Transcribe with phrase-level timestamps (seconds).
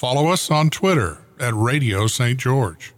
[0.00, 2.40] Follow us on Twitter at Radio St.
[2.40, 2.94] George.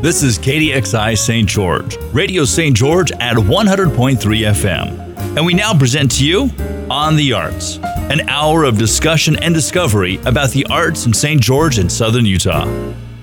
[0.00, 1.46] This is KDXI St.
[1.46, 2.74] George, Radio St.
[2.74, 5.36] George at 100.3 FM.
[5.36, 6.48] And we now present to you
[6.88, 11.42] On the Arts, an hour of discussion and discovery about the arts in St.
[11.42, 12.64] George and Southern Utah.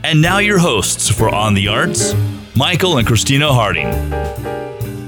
[0.03, 2.13] And now your hosts for On the Arts,
[2.55, 4.58] Michael and Christina Harding.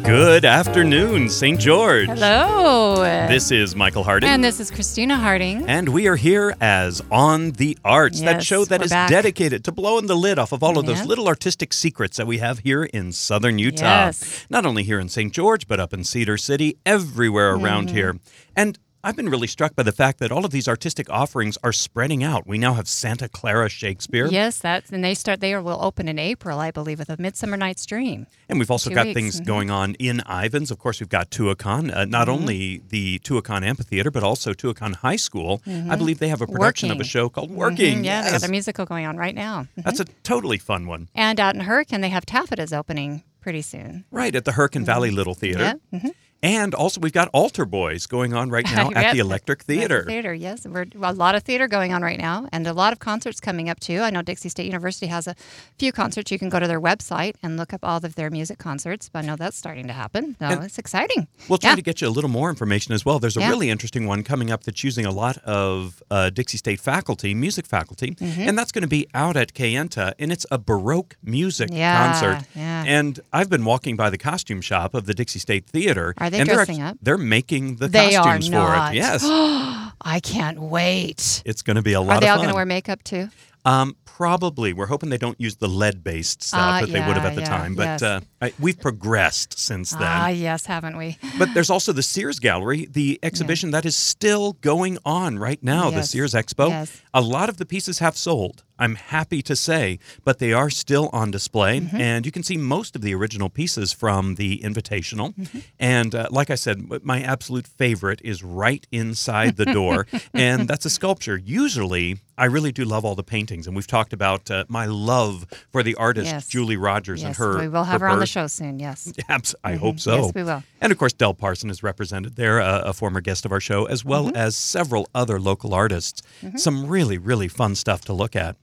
[0.03, 1.59] Good afternoon, St.
[1.59, 2.07] George.
[2.07, 2.95] Hello.
[3.27, 4.29] This is Michael Harding.
[4.29, 5.63] And this is Christina Harding.
[5.67, 9.09] And we are here as On the Arts, that Yes, show that is back.
[9.09, 12.39] dedicated to blowing the lid off of all of those little artistic secrets that we
[12.39, 14.05] have here in southern Utah.
[14.05, 14.45] Yes.
[14.49, 15.31] Not only here in St.
[15.31, 17.95] George, but up in Cedar City, everywhere around Mm-hmm.
[17.95, 18.19] here.
[18.55, 21.71] And I've been really struck by the fact that all of these artistic offerings are
[21.73, 22.45] spreading out.
[22.45, 24.27] We now have Santa Clara Shakespeare.
[24.27, 25.39] Yes, that's and they start.
[25.39, 28.27] They will open in April, I believe, with a Midsummer Night's Dream.
[28.47, 29.45] And we've also Two got weeks, things mhm.
[29.45, 30.69] going on in Ivins.
[30.69, 32.31] Of course, we've got Tuacahn, uh, not Mm-hmm.
[32.41, 35.61] only the Tuacahn Amphitheater, but also Tuacahn High School.
[35.65, 37.07] I believe they have a production of a Mm-hmm.
[37.07, 37.99] Show called Working.
[38.03, 39.65] Mhm, Yeah, they got a musical going on right now.
[39.79, 39.83] Mhm.
[39.83, 41.09] That's a totally fun one.
[41.15, 44.05] And out in Hurricane, they have Taffeta's opening pretty soon.
[44.11, 45.79] Right, at the Hurricane Valley Little Theater.
[45.91, 46.09] Yeah.
[46.43, 49.75] And also, we've got Altar Boyz going on right now at the Electric at the
[49.77, 50.03] Theater.
[50.05, 50.65] Theater, yes.
[50.65, 53.69] We're, a lot of theater going on right now, and a lot of concerts coming
[53.69, 53.99] up too.
[53.99, 55.35] I know Dixie State University has a
[55.77, 56.31] few concerts.
[56.31, 59.07] You can go to their website and look up all of their music concerts.
[59.09, 60.35] But I know that's starting to happen.
[60.39, 61.27] So And- it's exciting.
[61.47, 61.75] We'll try Yeah.
[61.75, 63.19] to get you a little more information as well.
[63.19, 63.49] There's a Yeah.
[63.49, 67.67] really interesting one coming up that's using a lot of uh, Dixie State faculty, music
[67.67, 68.41] faculty, Mm-hmm.
[68.49, 72.47] and that's going to be out at Kayenta, and it's a Baroque music Yeah, concert.
[72.55, 72.83] yeah.
[72.87, 76.13] And I've been walking by the costume shop of the Dixie State Theater.
[76.17, 76.97] Are they and they're dressing up?
[77.01, 78.95] They're making the They are costumes for it.
[78.95, 79.23] Yes,
[80.03, 81.43] I can't wait.
[81.45, 83.29] it's going to be a lot Are they all going to wear makeup too?
[83.63, 84.73] Um, probably.
[84.73, 87.41] We're hoping they don't use the lead-based stuff Ah, that they would have at the
[87.41, 87.75] yeah, time.
[87.75, 88.01] But yes.
[88.01, 90.01] uh, I, we've progressed since then.
[90.01, 91.19] Ah, yes, haven't we?
[91.37, 95.91] But there's also the Sears Gallery, the exhibition that is still going on right now,
[95.91, 96.09] the Yes.
[96.09, 96.69] Sears Expo.
[96.69, 97.01] Yes.
[97.13, 101.09] A lot of the pieces have sold, I'm happy to say, but they are still
[101.13, 101.79] on display.
[101.79, 101.95] Mm-hmm.
[102.09, 105.33] And you can see most of the original pieces from the Invitational.
[105.35, 105.59] Mm-hmm.
[105.79, 110.85] And uh, like I said, my absolute favorite is right inside the door, and that's
[110.85, 111.37] a sculpture.
[111.37, 115.45] Usually, I really do love all the paintings, and we've talked about uh, my love
[115.71, 116.47] for the artist Yes.
[116.47, 117.59] Julie Rogers and her.
[117.59, 118.79] we will have her, on the show soon.
[118.79, 119.13] Yes.
[119.29, 120.11] Abs- I hope so.
[120.11, 120.23] Mm-hmm.
[120.25, 120.63] Yes, we will.
[120.81, 123.85] And of course, Del Parson is represented there, a, a former guest of our show,
[123.85, 124.35] as well Mm-hmm.
[124.37, 126.21] as several other local artists.
[126.55, 128.55] Some really, really fun stuff to look at.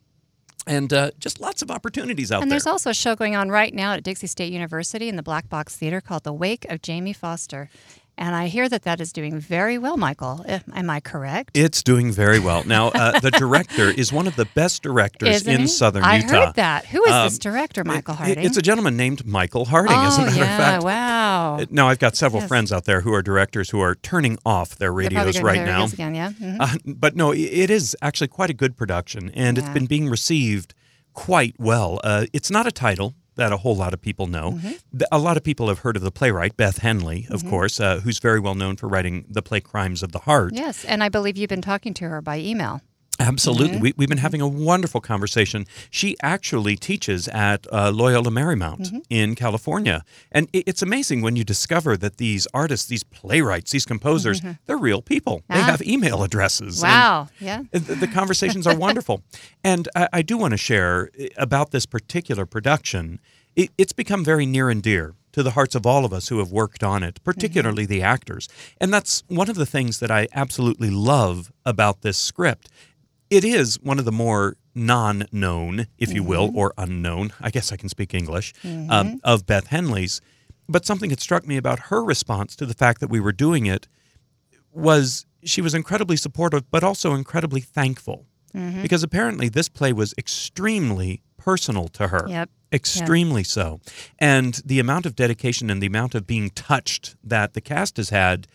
[0.69, 2.43] And uh, just lots of opportunities out there.
[2.43, 2.59] And there.
[2.59, 5.49] there's also a show going on right now at Dixie State University in the Black
[5.49, 7.71] Box Theater called The Wake of Jamie Foster.
[8.21, 10.45] And I hear that that is doing very well, Michael.
[10.49, 11.53] Eh, Am I correct?
[11.57, 12.65] it's doing very well.
[12.65, 15.67] Now, uh, the director is one of the best directors Isn't in he?
[15.69, 16.47] southern I Utah.
[16.47, 16.87] heard that.
[16.87, 18.45] Who is this Um, director, Michael Harding?
[18.45, 20.83] It's a gentleman named Michael Harding, oh, as a matter yeah, of fact.
[20.85, 21.59] wow.
[21.61, 22.49] Uh, Now, I've got several Yes.
[22.49, 25.83] friends out there who are directors who are turning off their radios right now.
[25.85, 26.31] this Again, yeah.
[26.33, 26.57] Mhm.
[26.59, 30.09] Uh, but no, i- it is actually quite a good production, and it's been being
[30.09, 30.75] received
[31.15, 32.01] quite well.
[32.03, 34.53] Uh, it's not a title that a whole lot of people know.
[34.53, 35.03] Mm-hmm.
[35.11, 38.19] A lot of people have heard of the playwright Beth Henley, of course, uh, who's
[38.19, 40.53] very well known for writing the play Crimes of the Heart.
[40.55, 42.83] Yes, and I believe you've been talking to her by email.
[43.21, 43.75] Absolutely.
[43.75, 43.83] Mm-hmm.
[43.83, 45.67] We, we've been having a wonderful conversation.
[45.91, 48.99] She actually teaches at uh, Loyola Marymount Mm-hmm.
[49.11, 50.05] in California.
[50.31, 54.77] And it, it's amazing when you discover that these artists, these playwrights, these composers, they're
[54.79, 55.43] real people.
[55.49, 55.65] They Ah.
[55.65, 56.83] have email addresses.
[56.83, 57.29] Wow.
[57.41, 57.63] Yeah.
[57.73, 59.23] the, the conversations are wonderful.
[59.65, 63.19] And I, I do want to share uh, about this particular production.
[63.57, 66.39] It, it's become very near and dear to the hearts of all of us who
[66.39, 68.49] have worked on it, particularly the actors.
[68.81, 72.69] And that's one of the things that I absolutely love about this script.
[73.31, 76.59] It is one of the more non known, if you will, mm-hmm.
[76.59, 79.17] or unknown, I guess I can speak English, um, mm-hmm.
[79.25, 80.21] of Beth Henley's.
[80.69, 83.67] But something that struck me about her response to the fact that we were doing
[83.67, 83.89] it
[84.73, 88.27] was she was incredibly supportive, but also incredibly thankful.
[88.55, 88.83] Mm-hmm.
[88.83, 92.27] Because apparently this play was extremely personal to her.
[92.29, 92.51] Yep.
[92.73, 93.81] Extremely so.
[94.19, 98.11] And the amount of dedication and the amount of being touched that the cast has
[98.11, 98.47] had,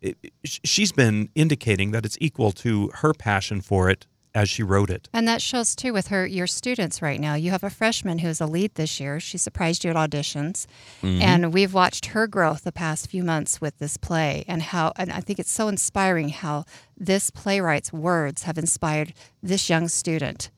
[0.00, 4.90] it, she's been indicating that it's equal to her passion for it as she wrote
[4.90, 5.08] it.
[5.12, 7.34] And that shows too with her your students right now.
[7.34, 9.20] You have a freshman who's a lead this year.
[9.20, 10.66] She surprised you at auditions.
[11.02, 11.22] Mm-hmm.
[11.22, 15.12] And we've watched her growth the past few months with this play and how and
[15.12, 16.64] I think it's so inspiring how
[16.96, 19.12] this playwright's words have inspired
[19.42, 20.50] this young student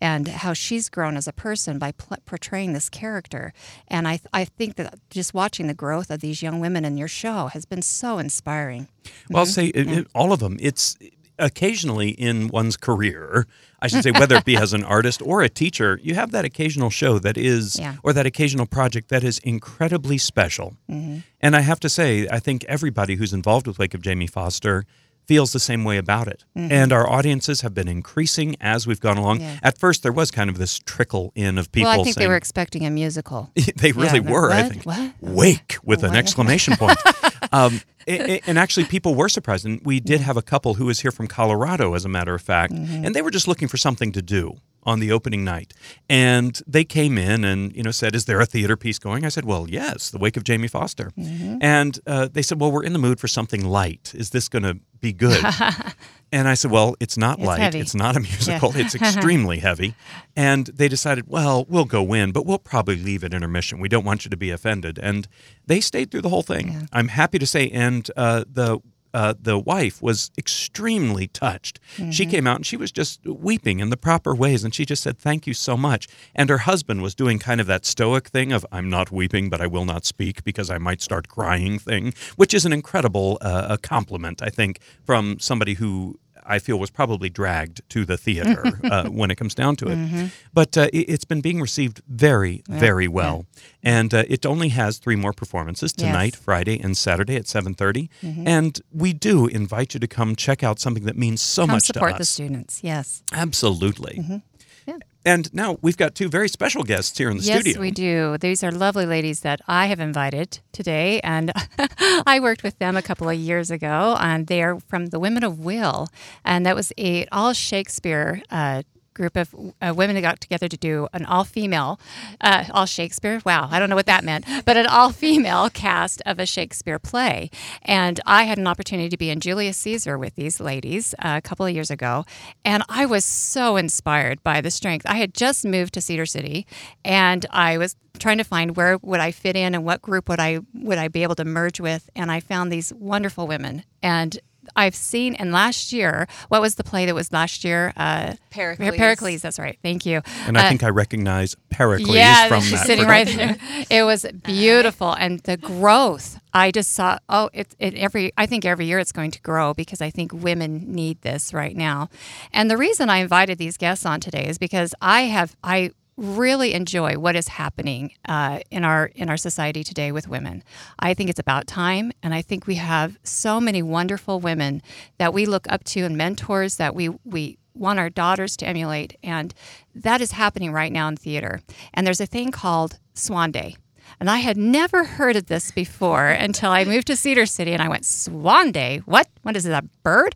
[0.00, 3.52] and how she's grown as a person by pl- portraying this character.
[3.86, 7.06] And I, I think that just watching the growth of these young women in your
[7.08, 8.88] show has been so inspiring.
[9.28, 10.56] Well, I'll say it, it- all of them.
[10.60, 10.96] It's
[11.40, 13.46] occasionally in one's career,
[13.80, 16.44] I should say, whether it be as an artist or a teacher, you have that
[16.44, 17.96] occasional show that is, Yeah.
[18.02, 20.76] or that occasional project that is incredibly special.
[20.90, 21.18] Mm-hmm.
[21.40, 24.84] And I have to say, I think everybody who's involved with Wake of Jamie Foster
[25.26, 26.44] feels the same way about it.
[26.56, 29.38] And our audiences have been increasing as we've gone along.
[29.38, 29.48] Mm-hmm.
[29.48, 29.58] Yeah.
[29.62, 32.24] At first, there was kind of this trickle in of people well, I think saying,
[32.24, 33.50] they were expecting a musical.
[33.76, 34.84] they really Yeah, were, I think.
[34.84, 35.12] What?
[35.20, 36.98] Wake with an exclamation point.
[37.52, 39.64] um, a- a- and actually, people were surprised.
[39.66, 42.42] And we did have a couple who was here from Colorado, as a matter of
[42.42, 43.04] fact, Mm-hmm.
[43.04, 45.74] and they were just looking for something to do on the opening night.
[46.08, 49.28] And they came in and you know said, "Is there a theater piece going?" I
[49.28, 51.58] said, "Well, yes, The Wake of Jamie Foster." Mm-hmm.
[51.60, 54.12] And uh, they said, "Well, we're in the mood for something light.
[54.14, 55.44] Is this going to be good?"
[56.32, 57.60] And I said, Well, it's not It's light.
[57.60, 57.80] heavy.
[57.80, 58.72] It's not a musical.
[58.76, 59.94] It's extremely heavy.
[60.36, 63.80] And they decided, Well, we'll go in, but we'll probably leave at intermission.
[63.80, 64.98] We don't want you to be offended.
[64.98, 65.26] And
[65.66, 66.88] they stayed through the whole thing.
[66.92, 67.68] I'm happy to say.
[67.70, 68.78] And uh, the
[69.12, 71.80] uh, the wife was extremely touched.
[72.10, 74.64] She came out and she was just weeping in the proper ways.
[74.64, 76.08] And she just said, Thank you so much.
[76.34, 79.60] And her husband was doing kind of that stoic thing of, I'm not weeping, but
[79.60, 83.66] I will not speak because I might start crying thing, which is an incredible uh,
[83.70, 86.18] a compliment, I think, from somebody who
[86.56, 90.30] I feel was probably dragged to the theater uh, when it comes down to it.
[90.52, 93.46] But uh, it, it's been being received very, very well.
[93.82, 96.06] And uh, it only has three more performances Yes.
[96.06, 98.08] tonight, Friday, and Saturday at 7.30.
[98.46, 101.84] And we do invite you to come check out something that means so Come much
[101.86, 101.94] to us.
[101.94, 102.80] support the students.
[102.82, 103.22] Yes.
[103.32, 104.42] Absolutely.
[104.90, 104.98] Yeah.
[105.24, 107.72] And now we've got two very special guests here in the yes, studio.
[107.72, 108.38] Yes, we do.
[108.38, 111.52] These are lovely ladies that I have invited today, and
[112.26, 114.16] I worked with them a couple of years ago.
[114.18, 116.08] And they are from the Women of Will,
[116.44, 118.42] and that was a all Shakespeare.
[118.50, 118.82] Uh,
[119.20, 122.00] Group of uh, women that got together to do an all-female,
[122.40, 123.42] uh, all Shakespeare.
[123.44, 127.50] Wow, I don't know what that meant, but an all-female cast of a Shakespeare play.
[127.82, 131.42] And I had an opportunity to be in Julius Caesar with these ladies uh, a
[131.42, 132.24] couple of years ago,
[132.64, 135.04] and I was so inspired by the strength.
[135.06, 136.66] I had just moved to Cedar City,
[137.04, 140.40] and I was trying to find where would I fit in and what group would
[140.40, 144.38] I would I be able to merge with, and I found these wonderful women and.
[144.76, 147.92] I've seen, and last year, what was the play that was last year?
[147.96, 148.96] Uh, Pericles.
[148.96, 149.78] Pericles, that's right.
[149.82, 150.20] Thank you.
[150.46, 153.56] and I Uh, think I recognize Pericles yeah, from she's that sitting right there.
[153.90, 156.38] It was beautiful, and the growth.
[156.52, 157.18] I just saw.
[157.28, 158.32] Oh, it, it every.
[158.36, 161.76] I think every year it's going to grow because I think women need this right
[161.76, 162.08] now.
[162.52, 165.54] And the reason I invited these guests on today is because I have.
[165.62, 170.62] I really enjoy what is happening uh, in our in our society today with women.
[170.98, 174.82] I think it's about time, and I think we have so many wonderful women
[175.18, 179.16] that we look up to and mentors that we we want our daughters to emulate,
[179.22, 179.54] and
[179.94, 181.62] that is happening right now in theater.
[181.94, 183.76] And there's a thing called Swan Day.
[184.18, 187.82] And I had never heard of this before until I moved to Cedar City and
[187.82, 189.02] I went, Swan Day?
[189.04, 189.28] What?
[189.42, 190.34] What is it, a bird?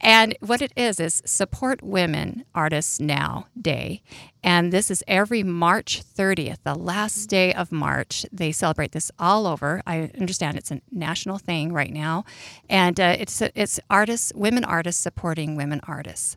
[0.00, 4.02] And what it is, is Support Women Artists Now Day.
[4.42, 8.24] And this is every March 30th, the last day of March.
[8.32, 9.82] They celebrate this all over.
[9.86, 12.24] I understand it's a national thing right now.
[12.70, 16.36] And uh, it's, it's artists, women artists supporting women artists.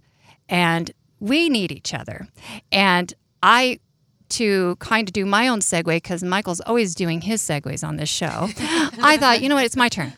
[0.49, 2.27] And we need each other.
[2.71, 3.13] And
[3.43, 3.79] I
[4.29, 8.09] to kind of do my own segue because Michael's always doing his segues on this
[8.09, 8.49] show.
[9.01, 10.13] I thought, you know what, it's my turn.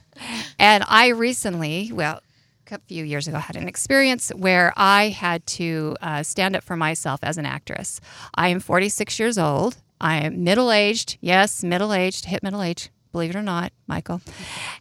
[0.59, 2.21] And I recently, well,
[2.69, 6.77] a few years ago, had an experience where I had to uh, stand up for
[6.77, 7.99] myself as an actress.
[8.35, 9.77] I am 46 years old.
[9.99, 11.17] I am middle aged.
[11.21, 12.89] Yes, middle aged, hit middle age.
[13.11, 14.21] Believe it or not, Michael.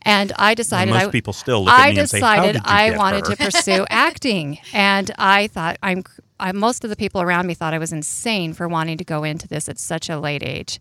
[0.02, 2.52] And I decided most I, people still look at I me and say, "How decided
[2.52, 6.04] did you I wanted her?" to pursue acting, and I thought I'm.
[6.40, 9.22] I, most of the people around me thought I was insane for wanting to go
[9.22, 10.80] into this at such a late age.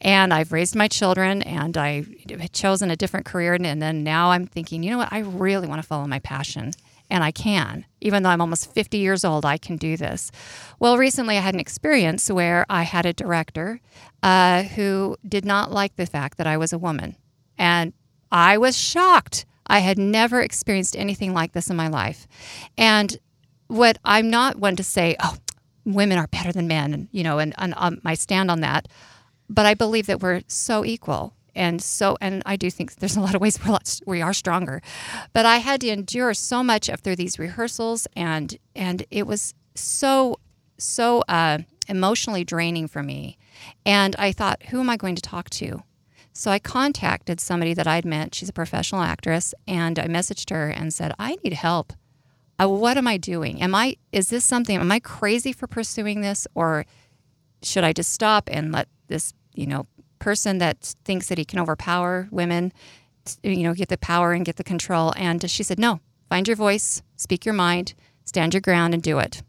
[0.00, 4.02] And I've raised my children, and I had chosen a different career, and, and then
[4.02, 5.12] now I'm thinking, you know what?
[5.12, 6.72] I really want to follow my passion,
[7.10, 7.84] and I can.
[8.00, 10.30] Even though I'm almost 50 years old, I can do this.
[10.78, 13.80] Well, recently I had an experience where I had a director
[14.22, 17.16] uh, who did not like the fact that I was a woman,
[17.58, 17.92] and
[18.30, 19.44] I was shocked.
[19.66, 22.26] I had never experienced anything like this in my life.
[22.76, 23.18] And
[23.70, 25.36] what I'm not one to say, oh,
[25.84, 28.88] women are better than men, and you know, and, and um, I stand on that.
[29.48, 33.20] But I believe that we're so equal, and so, and I do think there's a
[33.20, 34.82] lot of ways we're we are stronger.
[35.32, 39.54] But I had to endure so much of through these rehearsals, and and it was
[39.74, 40.40] so
[40.76, 41.58] so uh,
[41.88, 43.38] emotionally draining for me.
[43.86, 45.82] And I thought, who am I going to talk to?
[46.32, 48.34] So I contacted somebody that I'd met.
[48.34, 51.92] She's a professional actress, and I messaged her and said, I need help.
[52.60, 53.62] Uh, what am I doing?
[53.62, 54.76] Am I is this something?
[54.76, 56.84] Am I crazy for pursuing this, or
[57.62, 59.86] should I just stop and let this you know
[60.18, 62.72] person that thinks that he can overpower women,
[63.42, 65.14] you know, get the power and get the control?
[65.16, 66.00] And she said, no.
[66.28, 69.42] find your voice, speak your mind, stand your ground, and do it.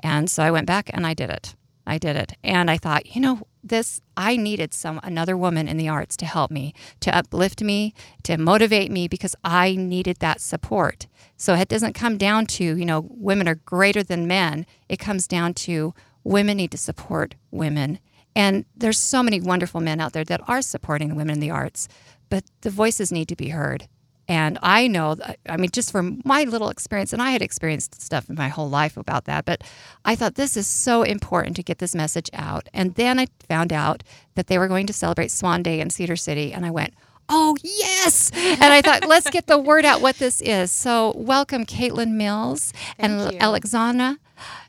[0.00, 1.56] And so I went back and I did it.
[1.86, 2.34] I did it.
[2.42, 6.26] And I thought, you know, this I needed some another woman in the arts to
[6.26, 11.06] help me, to uplift me, to motivate me because I needed that support.
[11.36, 14.66] So it doesn't come down to, you know, women are greater than men.
[14.88, 17.98] It comes down to women need to support women.
[18.36, 21.88] And there's so many wonderful men out there that are supporting women in the arts,
[22.28, 23.88] but the voices need to be heard.
[24.26, 25.16] And I know,
[25.48, 28.70] I mean, just from my little experience, and I had experienced stuff in my whole
[28.70, 29.62] life about that, but
[30.04, 32.68] I thought this is so important to get this message out.
[32.72, 34.02] And then I found out
[34.34, 36.94] that they were going to celebrate Swan Day in Cedar City, and I went,
[37.28, 38.30] oh, yes.
[38.34, 40.72] And I thought, let's get the word out what this is.
[40.72, 43.38] So, welcome, Caitlin Mills and Thank you.
[43.40, 44.18] Alexandra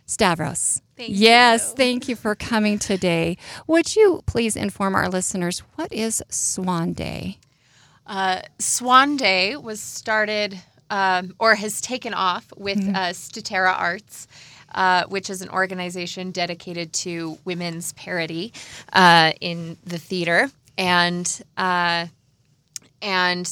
[0.06, 0.82] Stavros.
[0.98, 1.76] Thank yes, you.
[1.76, 3.38] thank you for coming today.
[3.68, 7.38] Would you please inform our listeners what is Swan Day?
[8.06, 10.60] Uh, Swan Day was started
[10.90, 14.28] um, or has taken off with uh, Statera Arts.
[14.74, 18.52] Uh, which is an organization dedicated to women's parity
[18.92, 22.08] uh, in the theater, and uh,
[23.02, 23.48] and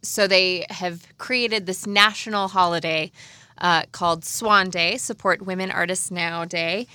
[0.00, 3.12] so they have created this national holiday
[3.58, 6.86] uh, called Swan Day, Support Women Artists Now Day,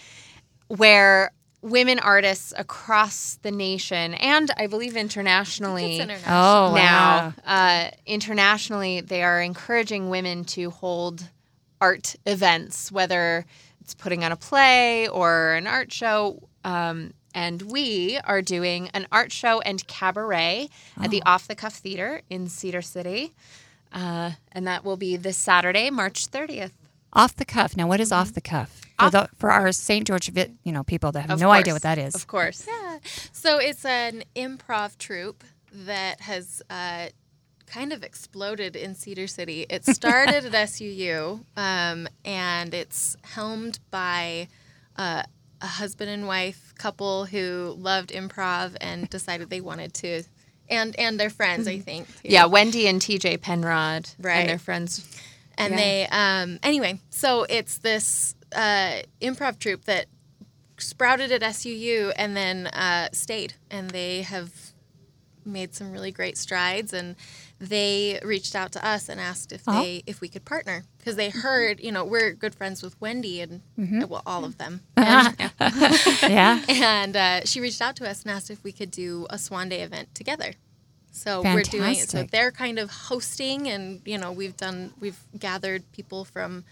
[0.68, 5.98] where women artists across the nation and I believe internationally
[6.28, 7.86] Oh, now wow.
[7.86, 11.30] uh, internationally they are encouraging women to hold
[11.82, 13.46] art events whether
[13.82, 16.42] it's putting on a play or an art show.
[16.63, 21.75] Um, and we are doing an art show and cabaret at the off the cuff
[21.75, 23.34] theater in cedar city
[23.94, 26.72] uh, and that will be this saturday march 30th
[27.13, 27.75] Off the cuff.
[27.75, 28.82] Now, what is off the cuff?
[29.00, 30.06] For, the, for our St.
[30.06, 30.30] George,
[30.63, 32.13] you know, people that have Of no idea what that is.
[32.16, 32.98] of course Yeah.
[33.32, 37.08] So it's an improv troupe that has uh,
[37.66, 39.66] kind of exploded in Cedar City.
[39.70, 44.50] It started at SUU, um, and it's helmed by
[44.98, 45.24] uh,
[45.62, 50.24] a husband and wife couple who loved improv and decided they wanted to,
[50.70, 52.08] and and their friends, I think.
[52.08, 52.30] too.
[52.30, 54.39] yeah wendy and tj penrod Right.
[54.42, 55.06] and their friends
[55.60, 55.78] and Yeah.
[55.80, 60.06] they um anyway so it's this uh improv troupe that
[60.78, 64.50] sprouted at SUU and then uh, stayed and they have
[65.46, 67.16] made some really great strides and
[67.60, 69.82] they reached out to us and asked if Uh-huh.
[69.82, 73.42] they if we could partner because they heard you know we're good friends with Wendy
[73.42, 74.04] and Mm-hmm.
[74.08, 75.36] well all of them and,
[76.24, 76.62] yeah.
[76.70, 79.68] and uh, she reached out to us and asked if we could do a Swan
[79.70, 80.54] Day event together.
[81.19, 82.09] So we're doing it.
[82.09, 86.63] So they're kind of hosting, and you know we've done we've gathered people from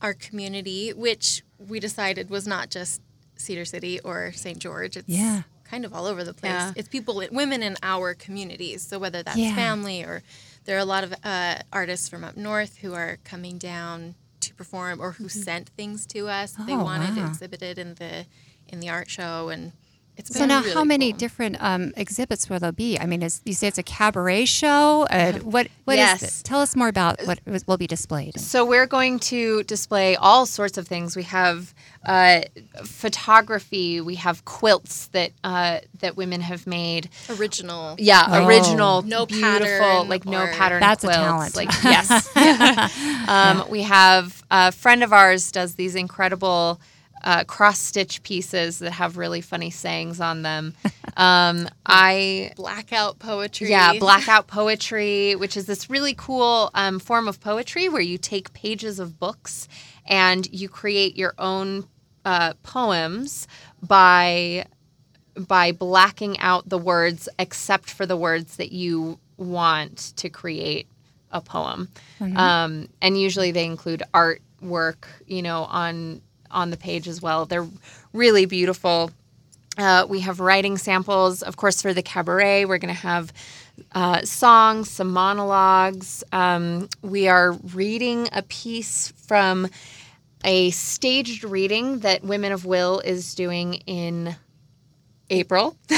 [0.00, 3.00] our community, which we decided was not just
[3.36, 4.58] Cedar City or St.
[4.58, 4.96] George.
[4.96, 5.42] It's Yeah.
[5.64, 6.50] kind of all over the place.
[6.52, 6.72] Yeah.
[6.74, 8.82] It's people, women in our communities.
[8.82, 9.54] So whether that's Yeah.
[9.54, 10.22] family or
[10.64, 14.54] there are a lot of uh, artists from up north who are coming down to
[14.54, 17.26] perform or who sent things to us that they Oh, wanted wow.
[17.28, 18.26] exhibited in the
[18.68, 19.72] in the art show and
[20.16, 21.18] it's So been now, really how many cool.
[21.18, 22.98] different um, exhibits will there be?
[22.98, 25.06] I mean, is, you say it's a cabaret show.
[25.10, 26.40] Uh, what what is Yes.
[26.40, 26.44] it?
[26.44, 28.38] Tell us more about what will be displayed.
[28.38, 31.16] So we're going to display all sorts of things.
[31.16, 31.72] We have
[32.04, 32.42] uh,
[32.84, 34.00] photography.
[34.00, 37.08] We have quilts that uh, that women have made.
[37.28, 38.46] original Yeah, Oh.
[38.46, 40.80] original, No beautiful, pattern like no pattern.
[40.80, 41.22] That's a quilts.
[41.24, 41.56] talent.
[41.56, 42.88] Like yes, yeah.
[43.62, 46.80] um, we have a friend of ours does these incredible
[47.24, 50.74] uh, cross stitch pieces that have really funny sayings on them.
[51.14, 53.68] Um, I blackout poetry.
[53.68, 58.54] yeah, blackout poetry, which is this really cool um, form of poetry where you take
[58.54, 59.68] pages of books
[60.06, 61.86] and you create your own
[62.24, 63.46] uh, poems
[63.82, 64.64] by
[65.36, 70.86] by blacking out the words except for the words that you want to create
[71.30, 71.88] a poem.
[72.20, 76.20] Um, and usually they include artwork, you know, on
[76.52, 77.46] on the page as well.
[77.46, 77.68] They're
[78.12, 79.10] really beautiful.
[79.78, 82.66] Uh, we have writing samples, of course, for the cabaret.
[82.66, 83.32] We're going to have
[83.92, 86.22] uh, songs, some monologues.
[86.30, 89.68] Um, we are reading a piece from
[90.44, 94.36] a staged reading that Women of Will is doing in
[95.30, 95.76] April.
[95.90, 95.94] uh,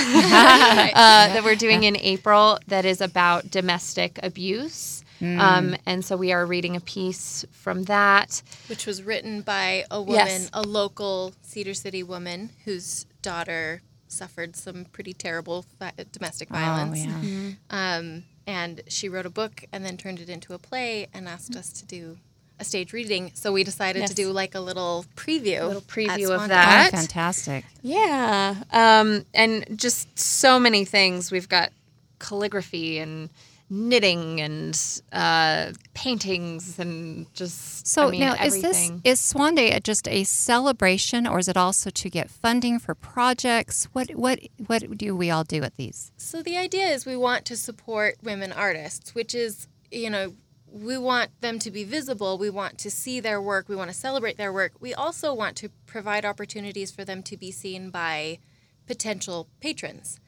[1.03, 5.04] that we're doing in April that is about domestic abuse.
[5.41, 8.43] Um, and so we are reading a piece from that.
[8.69, 10.51] which was written by a woman, Yes.
[10.53, 17.01] a local Cedar City woman whose daughter suffered some pretty terrible vi- domestic violence.
[17.07, 17.51] Oh, yeah.
[17.71, 21.57] Um, and she wrote a book and then turned it into a play and asked
[21.57, 22.19] us to do
[22.61, 23.33] a stage reading.
[23.35, 24.11] So we decided Yes.
[24.11, 26.93] to do like a little preview, a little preview of that.
[26.95, 27.65] Oh, fantastic.
[27.83, 28.63] Yeah.
[28.71, 31.33] Um, and just so many things.
[31.33, 31.73] We've got
[32.21, 33.31] calligraphy and
[33.71, 39.79] knitting and uh, paintings and just So I mean, now, is this is Swan Day
[39.83, 43.89] just a celebration, or is it also to get funding for projects?
[43.93, 46.13] What what what do we all do at these?
[46.17, 50.35] So the idea is we want to support women artists, which is, you know,
[50.67, 52.37] we want them to be visible.
[52.37, 53.69] We want to see their work.
[53.69, 54.73] We want to celebrate their work.
[54.81, 58.39] We also want to provide opportunities for them to be seen by
[58.87, 60.21] potential patrons.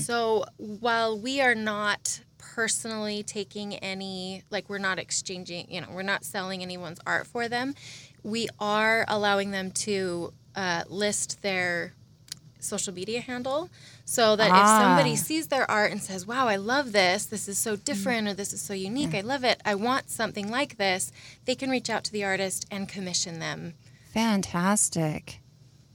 [0.00, 6.02] So while we are not personally taking any, like we're not exchanging, you know, we're
[6.02, 7.74] not selling anyone's art for them,
[8.22, 11.92] we are allowing them to uh, list their
[12.60, 13.70] social media handle
[14.04, 15.16] so that if somebody Ah.
[15.16, 18.52] sees their art and says, Wow, I love this, this is so different, or this
[18.52, 21.12] is so unique, I love it, I want something like this,
[21.44, 23.74] they can reach out to the artist and commission them.
[24.12, 25.40] Fantastic.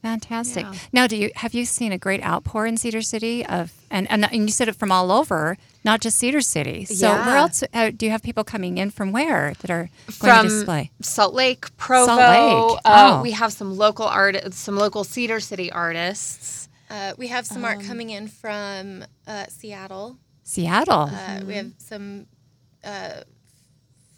[0.01, 0.65] Fantastic.
[0.65, 0.73] Yeah.
[0.91, 4.25] Now, do you have you seen a great outpour in Cedar City of and and,
[4.25, 6.85] and you said it from all over, not just Cedar City.
[6.85, 10.33] So where else uh, do you have people coming in from where that are going
[10.33, 10.91] from to display?
[11.01, 12.15] Salt Lake, Provo.
[12.15, 12.79] Lake.
[12.85, 13.21] Uh, Oh.
[13.21, 16.69] We have some local art, some local Cedar City artists.
[16.89, 20.17] Uh, we have some art coming in from uh, Seattle.
[20.43, 21.09] Seattle.
[21.11, 22.27] Uh, We have some
[22.83, 23.21] uh,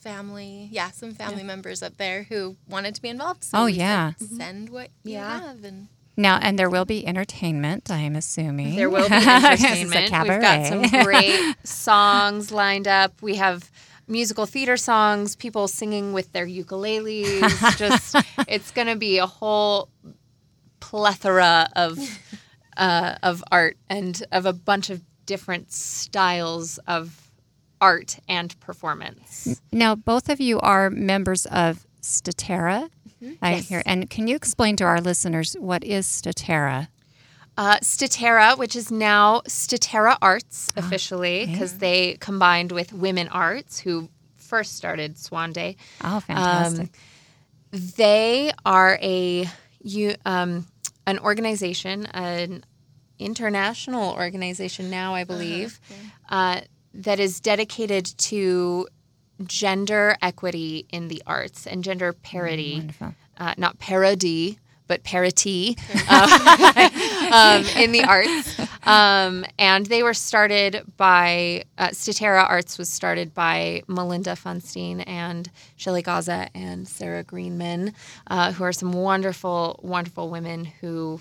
[0.02, 3.44] family, yeah, some family members up there who wanted to be involved.
[3.44, 4.14] So Oh, yeah.
[4.18, 5.40] send what you Yeah.
[5.40, 7.92] have, and now, and there will be entertainment.
[7.92, 10.30] I am assuming There will be This is a entertainment.
[10.30, 13.22] We've got some great songs lined up.
[13.22, 13.70] We have
[14.08, 17.78] musical theater songs, people singing with their ukuleles.
[17.78, 18.16] Just
[18.48, 19.90] it's going to be a whole
[20.80, 22.00] plethora of
[22.78, 27.32] uh, of art and of a bunch of different styles of
[27.82, 29.62] art and performance.
[29.72, 32.90] Now, both of you are members of Statera.
[33.42, 33.82] I hear.
[33.86, 36.90] And can you explain to our listeners what is Statera?
[37.58, 44.10] Uh, Statera, which is now Statera Arts officially, because they combined with Women Arts, who
[44.36, 45.78] first started Swan Day.
[46.04, 46.90] Oh, fantastic.
[47.72, 49.50] They are a
[49.82, 50.68] you um,
[51.08, 52.66] an organization, an
[53.20, 55.80] international organization now, I believe,
[56.30, 56.62] uh,
[56.94, 58.88] that is dedicated to
[59.46, 63.16] gender equity in the arts and gender parity, Wonderful.
[63.38, 64.60] uh, not parody.
[64.88, 65.76] But parity
[66.08, 66.90] uh,
[67.32, 73.34] um, in the arts, um, and they were started by uh, Statera Arts was started
[73.34, 77.94] by Melinda Pfundstein and Shelley Gaza and Sarah Greenman,
[78.28, 81.20] uh, who are some wonderful, wonderful women who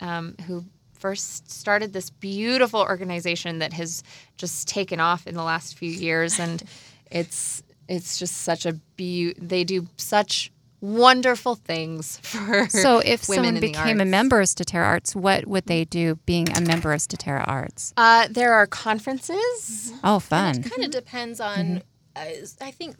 [0.00, 4.04] um, who first started this beautiful organization that has
[4.36, 6.62] just taken off in the last few years, and
[7.10, 9.32] it's it's just such a beau.
[9.38, 14.46] They do such wonderful things for So, if women someone in became a member of
[14.46, 17.92] Statera Arts, what would they do being a member of Statera Arts?
[17.96, 19.92] Uh, there are conferences.
[20.02, 20.62] Oh, fun.
[20.62, 21.82] kind of depends on.
[22.16, 22.24] Uh,
[22.60, 22.96] I think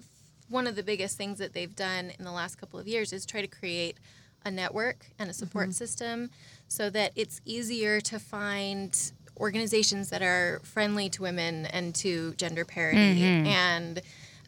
[0.48, 3.24] one of the biggest things that they've done in the last couple of years is
[3.24, 3.96] try to create
[4.44, 6.30] a network and a support system
[6.68, 12.64] so that it's easier to find organizations that are friendly to women and to gender
[12.64, 12.98] parity.
[13.46, 14.03] And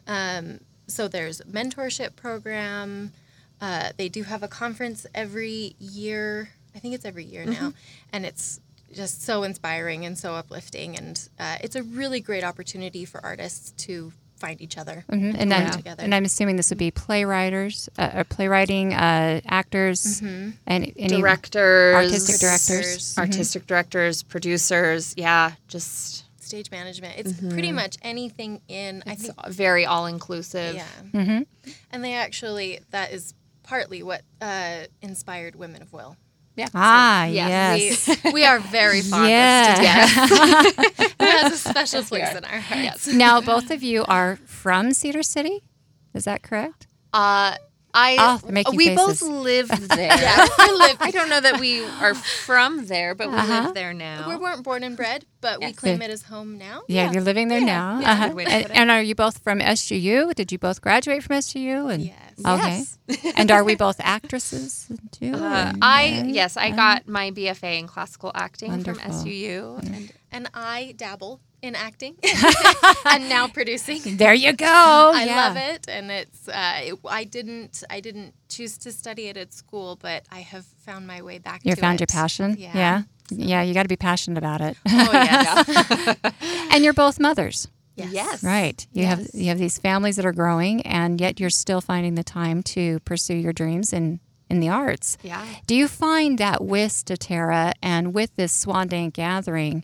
[0.07, 3.11] um, so there's a mentorship program.
[3.59, 6.49] Uh, they do have a conference every year.
[6.75, 7.73] I think it's every year now,
[8.13, 8.59] and it's
[8.93, 10.95] just so inspiring and so uplifting.
[10.97, 14.11] And uh, it's a really great opportunity for artists to
[14.45, 15.35] find each other Mhm.
[15.39, 16.03] And, work I'm, together.
[16.03, 21.95] and I'm assuming this would be playwriters, uh, or playwriting, uh, actors, and any directors,
[21.95, 23.17] artistic directors.
[23.17, 25.13] artistic directors, producers.
[25.15, 27.13] Yeah, just stage management.
[27.17, 29.01] It's pretty much anything in.
[29.07, 30.75] I it's think very all inclusive.
[30.75, 30.87] Yeah.
[31.13, 31.45] Mhm.
[31.91, 36.17] And they actually, that is partly what uh, inspired Women of Will.
[36.55, 36.67] Yeah.
[36.75, 38.23] Ah, yes, yes.
[38.25, 39.73] We, we are very fond Yeah.
[39.77, 40.31] of Yes.
[40.99, 43.07] it has a special place in our hearts.
[43.07, 43.07] Yes.
[43.07, 45.63] now, both of you are from Cedar City.
[46.13, 46.85] Is that correct?
[47.11, 47.55] Uh,
[47.93, 48.95] I Oh, they're we faces.
[48.95, 50.07] both live there.
[50.19, 50.97] yeah, we live.
[50.99, 53.63] I don't know that we are from there, but we Uh-huh.
[53.65, 54.27] live there now.
[54.27, 55.75] We weren't born and bred, but we Yes.
[55.75, 56.81] claim it as home now.
[56.87, 57.99] Yeah, you're living there now.
[57.99, 58.27] yeah, uh-huh.
[58.29, 60.33] good way to and, and are you both from SGU?
[60.33, 61.93] Did you both graduate from SGU?
[61.93, 62.15] And Yes.
[62.45, 62.83] okay.
[63.07, 63.33] Yes.
[63.37, 65.33] and are we both actresses too?
[65.35, 69.01] Uh, And- I yes, I got my BFA in classical acting Wonderful.
[69.03, 69.77] from SUU.
[69.85, 72.15] And And I dabble in acting
[73.05, 74.17] and now producing.
[74.17, 74.65] there you go.
[75.15, 75.47] I yeah.
[75.47, 76.47] love it, and it's.
[76.47, 77.83] Uh, it, I didn't.
[77.89, 81.61] I didn't choose to study it at school, but I have found my way back.
[81.63, 82.01] You found it.
[82.01, 82.55] your passion.
[82.59, 82.71] Yeah.
[82.75, 83.01] Yeah.
[83.31, 84.77] Yeah, you got to be passionate about it.
[84.87, 86.15] Oh yes.
[86.71, 87.67] and you're both mothers.
[87.95, 88.85] yes, Right.
[88.91, 92.23] You have you have these families that are growing and yet you're still finding the
[92.23, 95.17] time to pursue your dreams in in the arts.
[95.23, 95.43] Yeah.
[95.65, 99.83] Do you find that with Statera and with this Swan Day gathering,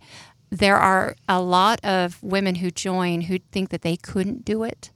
[0.50, 4.92] there are a lot of women who join who think that they couldn't do it,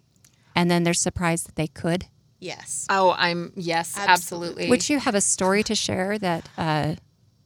[0.55, 2.05] and then they're surprised that they could.
[2.39, 2.85] Yes.
[2.89, 4.13] Oh, I'm yes, Absolutely.
[4.13, 4.69] absolutely.
[4.69, 6.49] Would you have a story to share that?
[6.57, 6.95] Uh,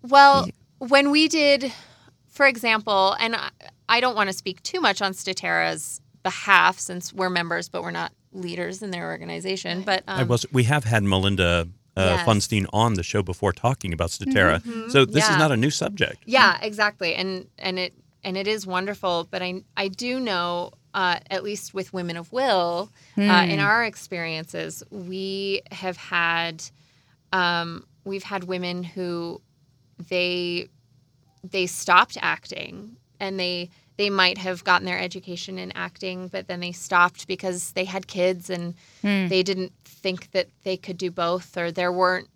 [0.01, 0.47] Well,
[0.79, 1.71] when we did,
[2.27, 3.49] for example, and I,
[3.87, 7.91] I don't want to speak too much on Statera's behalf since we're members, but we're
[7.91, 9.81] not leaders in their organization.
[9.83, 10.45] But um, I was.
[10.51, 11.67] We have had Melinda
[11.97, 12.19] uh, Yes.
[12.19, 12.29] Mm-hmm.
[12.29, 16.23] Pfundstein on the show before talking about Statera, so this is not a new subject.
[16.25, 17.15] Yeah, exactly.
[17.15, 19.27] And and it and it is wonderful.
[19.31, 23.83] But I I do know, uh, at least with Women of Will, uh, in our
[23.83, 26.63] experiences, we have had
[27.33, 29.41] um, we've had women who
[30.09, 30.67] they
[31.43, 36.59] they stopped acting and they they might have gotten their education in acting but then
[36.59, 41.57] they stopped because they had kids and they didn't think that they could do both
[41.57, 42.29] or there weren't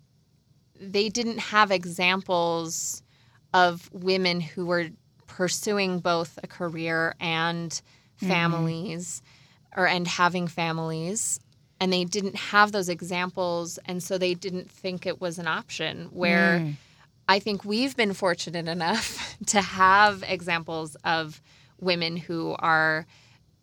[0.80, 3.02] they didn't have examples
[3.54, 4.88] of women who were
[5.26, 8.28] pursuing both a career and mm-hmm.
[8.28, 9.22] families
[9.76, 11.40] or and having families
[11.80, 16.08] and they didn't have those examples and so they didn't think it was an option
[16.12, 16.74] where mm.
[17.28, 21.40] I think we've been fortunate enough to have examples of
[21.80, 23.06] women who are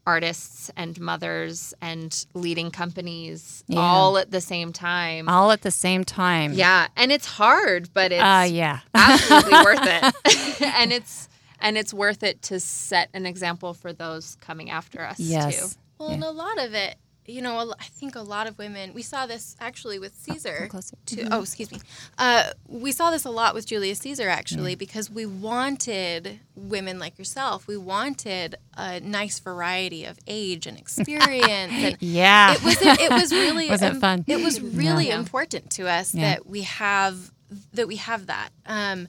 [0.09, 3.79] artists and mothers and leading companies Yeah.
[3.79, 5.29] all at the same time.
[5.29, 6.53] all at the same time.
[6.53, 8.79] Yeah, and it's hard, but it's Uh, yeah.
[8.95, 10.61] absolutely worth it.
[10.79, 11.27] and it's
[11.61, 15.59] and it's worth it to set an example for those coming after us Yes.
[15.73, 15.79] too.
[15.99, 16.95] Well, and a lot of it,
[17.29, 20.67] you know, I think a lot of women, we saw this actually with Caesar.
[20.69, 20.95] closer.
[21.07, 21.79] To, Oh, excuse me.
[22.17, 24.79] Uh, we saw this a lot with Julius Caesar, actually, Mm.
[24.79, 27.67] because we wanted women like yourself.
[27.67, 31.71] We wanted a nice variety of age and experience.
[31.73, 32.53] and Yeah.
[32.53, 34.25] it was it was really Wasn't um, fun.
[34.27, 36.21] It was really important to us Yeah.
[36.35, 37.31] that we have
[37.73, 39.07] that we have that, um,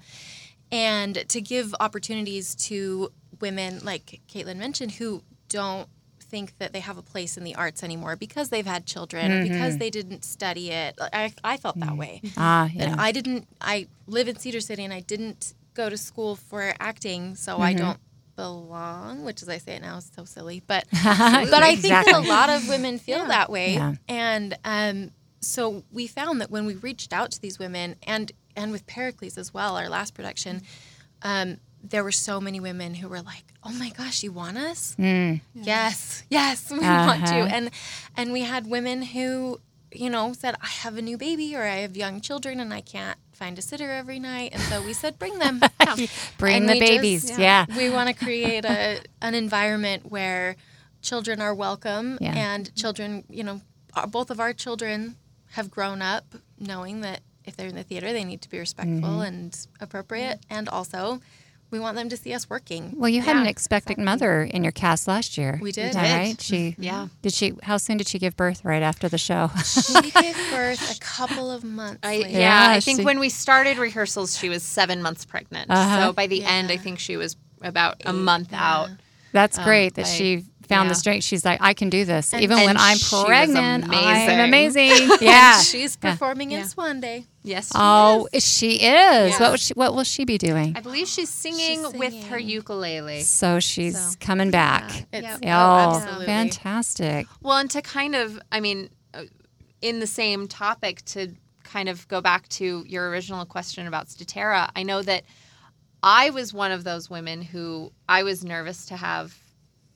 [0.73, 5.89] and to give opportunities to women like Caitlin mentioned who don't
[6.31, 9.43] think that they have a place in the arts anymore because they've had children or
[9.43, 10.95] because they didn't study it.
[11.01, 12.23] I, I felt that way.
[12.37, 12.95] ah, yeah.
[12.99, 13.49] I didn't.
[13.61, 17.73] I live in Cedar City and I didn't go to school for acting, so I
[17.75, 17.99] don't
[18.37, 19.25] belong.
[19.25, 20.63] Which, as I say it now, is so silly.
[20.67, 23.95] But but I think that a lot of women feel that way, Yeah.
[24.09, 28.73] and um, so we found that when we reached out to these women, and and
[28.73, 30.63] with Pericles as well, our last production,
[31.23, 34.95] um, there were so many women who were like, "Oh my gosh, you want us?
[35.55, 37.49] Yes, yes, we want to." Uh-huh.
[37.51, 37.71] And
[38.17, 39.61] and we had women who,
[39.93, 42.81] you know, said, "I have a new baby, or I have young children, and I
[42.81, 45.61] can't." Find a sitter every night, and so we said, "Bring them,
[46.39, 47.39] Bring and the we just- babies.
[47.39, 47.65] yeah.
[47.75, 50.57] we want to create a an environment where
[51.01, 52.35] children are welcome Yeah.
[52.37, 53.63] and children, you know,
[53.95, 55.17] our, both of our children
[55.53, 59.09] have grown up knowing that if they're in the theater, they need to be respectful
[59.09, 59.23] Mm-hmm.
[59.23, 61.23] and appropriate, and also
[61.71, 62.95] we want them to see us working.
[62.97, 65.59] Well, you had Yeah, an expectant mother in your cast last year.
[65.63, 65.91] We did.
[65.91, 66.03] Is Did.
[66.03, 66.41] right?
[66.41, 66.75] She.
[66.79, 67.09] Yeah.
[67.23, 67.55] Did she?
[67.63, 68.65] How soon did she give birth?
[68.65, 69.51] Right after the show.
[69.65, 72.29] she gave birth a couple of months I, later.
[72.31, 72.39] yeah,
[72.71, 75.71] Yeah, I think she- when we started rehearsals, she was seven months pregnant.
[75.71, 76.07] Uh-huh.
[76.09, 78.89] So by the end, I think she was about a month out.
[79.33, 81.25] That's great that I- she found the strength.
[81.25, 83.85] She's like, I can do this, even and when I'm she was pregnant.
[83.89, 84.89] I'm amazing.
[84.89, 85.17] amazing.
[85.21, 85.61] Yeah.
[85.61, 86.67] She's performing in Yeah.
[86.67, 87.27] Swan Day.
[87.43, 87.67] Yes.
[87.69, 88.47] she Oh, is.
[88.47, 88.81] she is.
[89.33, 89.39] Yeah.
[89.41, 89.75] What was she?
[89.75, 90.75] What will she be doing?
[90.77, 93.21] I believe she's singing, She's with her ukulele.
[93.23, 95.07] So she's So, coming back.
[95.13, 95.39] It's, Yep.
[95.45, 96.27] oh, Oh, absolutely.
[96.27, 97.27] fantastic!
[97.43, 99.25] Well, and to kind of, I mean, uh,
[99.83, 104.71] in the same topic, to kind of go back to your original question about Statera,
[104.77, 105.23] I know that
[106.03, 109.37] I was one of those women who I was nervous to have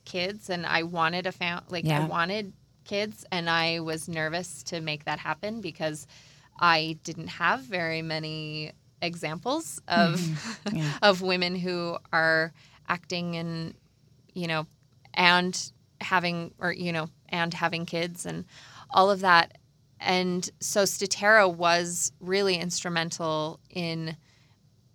[0.05, 2.03] kids and I wanted a fam- like Yeah.
[2.03, 2.53] I wanted
[2.85, 6.07] kids and I was nervous to make that happen because
[6.59, 10.77] I didn't have very many examples of mm-hmm.
[10.77, 10.93] Yeah.
[11.03, 12.53] of women who are
[12.89, 13.75] acting and
[14.35, 14.67] you know
[15.15, 18.45] and having or you know and having kids and
[18.91, 19.59] all of that
[20.01, 24.17] and so Statera was really instrumental in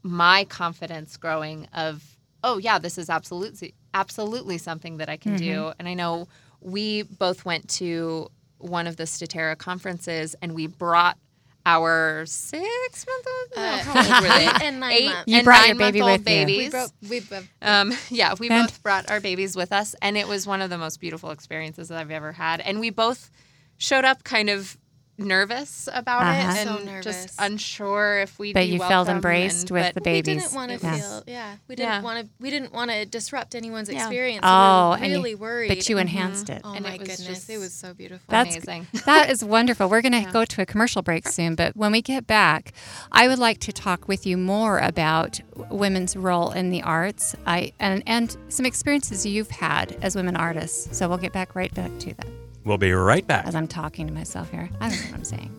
[0.03, 5.71] my confidence growing of oh yeah this is absolutely absolutely something that I can do
[5.79, 6.27] and I know
[6.61, 11.17] we both went to one of the Statera conferences and we brought
[11.65, 14.45] our six month old no, Uh, how old were they?
[14.47, 15.23] eight and nine Eight months.
[15.27, 16.57] You and brought your baby month old with you.
[16.57, 16.91] We broke.
[17.09, 17.45] We broke.
[17.61, 20.69] Um, yeah, we And- both brought our babies with us, and it was one of
[20.69, 22.61] the most beautiful experiences that I've ever had.
[22.61, 23.29] And we both
[23.77, 24.77] showed up kind of
[25.19, 26.51] nervous about Uh-huh.
[26.61, 27.05] it So and nervous.
[27.05, 30.53] just unsure if we'd But be you felt embraced and- with the the We didn't
[30.53, 30.99] want to Yes.
[31.01, 31.55] feel, yeah.
[31.67, 32.01] We didn't Yeah.
[32.01, 32.29] want to.
[32.39, 33.99] We didn't want to disrupt anyone's Yeah.
[33.99, 34.41] experience.
[34.43, 35.67] Oh, we and you- really worried.
[35.69, 36.61] But you enhanced it.
[36.63, 38.25] Oh And my it was goodness, just- it was so beautiful.
[38.29, 38.87] That's amazing.
[39.05, 39.89] that is wonderful.
[39.89, 40.31] We're going to Yeah.
[40.31, 42.73] go to a commercial break soon, but when we get back,
[43.11, 47.35] I would like to talk with you more about women's role in the arts.
[47.45, 50.97] I and and some experiences you've had as women artists.
[50.97, 52.27] So we'll get back right back to that
[52.63, 53.47] We'll be right back.
[53.47, 54.69] as I'm talking to myself here.
[54.79, 55.55] I don't know what I'm saying.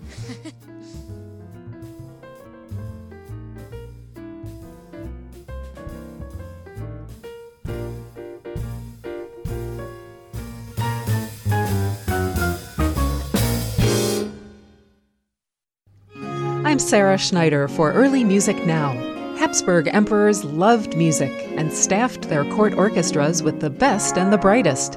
[16.64, 18.92] I'm Sarah Schneider for Early Music Now.
[19.36, 24.96] Habsburg emperors loved music and staffed their court orchestras with the best and the brightest.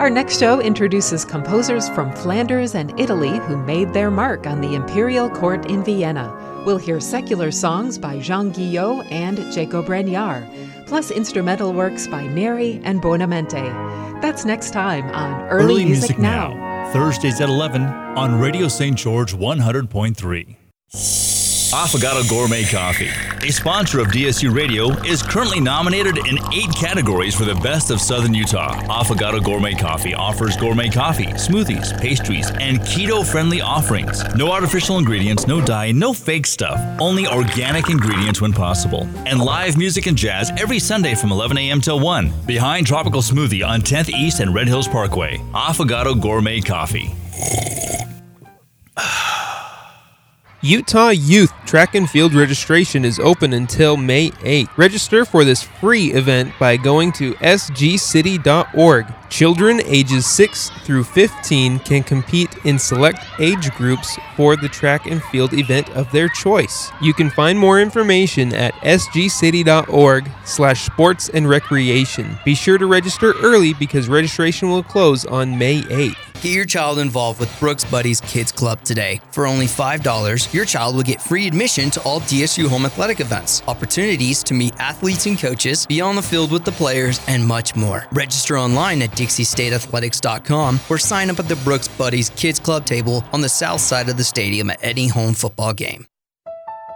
[0.00, 4.74] Our next show introduces composers from Flanders and Italy who made their mark on the
[4.74, 6.32] imperial court in Vienna.
[6.64, 12.80] We'll hear secular songs by Jean Guyot and Jacob Regnart, plus instrumental works by Neri
[12.82, 14.22] and Buonamente.
[14.22, 16.90] That's next time on Early, Music, Now.
[16.94, 18.96] Thursdays at 11 on Radio St.
[18.96, 21.29] George 100.3.
[21.72, 23.10] Affogato Gourmet Coffee,
[23.46, 28.00] a sponsor of DSU Radio, is currently nominated in eight categories for the best of
[28.00, 28.72] Southern Utah.
[28.88, 34.24] Affogato Gourmet Coffee offers gourmet coffee, smoothies, pastries, and keto friendly offerings.
[34.34, 39.08] No artificial ingredients, no dye, no fake stuff, only organic ingredients when possible.
[39.24, 41.80] And live music and jazz every Sunday from 11 a.m.
[41.80, 42.32] till 1.
[42.46, 45.36] Behind Tropical Smoothie on 10th East and Red Hills Parkway.
[45.54, 47.14] Affogato Gourmet Coffee.
[50.62, 54.76] Utah Youth Track and Field registration is open until May 8th.
[54.76, 59.06] Register for this free event by going to sgcity.org.
[59.30, 65.22] Children ages 6 through 15 can compete in select age groups for the track and
[65.24, 66.90] field event of their choice.
[67.00, 72.38] You can find more information at sgcity.org slash sports and recreation.
[72.44, 76.29] Be sure to register early because registration will close on May 8th.
[76.42, 79.20] Get your child involved with Brooks Buddies Kids Club today.
[79.30, 83.62] For only $5, your child will get free admission to all DSU home athletic events,
[83.68, 87.76] opportunities to meet athletes and coaches, be on the field with the players, and much
[87.76, 88.06] more.
[88.12, 93.42] Register online at DixieStateAthletics.com or sign up at the Brooks Buddies Kids Club table on
[93.42, 96.06] the south side of the stadium at any home football game.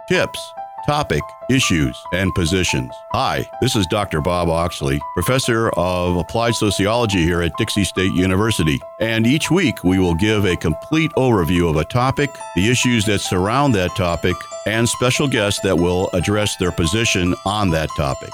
[0.09, 0.39] Tips,
[0.85, 2.91] topic, issues, and positions.
[3.11, 4.21] Hi, this is Dr.
[4.21, 8.79] Bob Oxley, professor of applied sociology here at Dixie State University.
[8.99, 13.19] And each week we will give a complete overview of a topic, the issues that
[13.19, 18.29] surround that topic, and special guests that will address their position on that topic.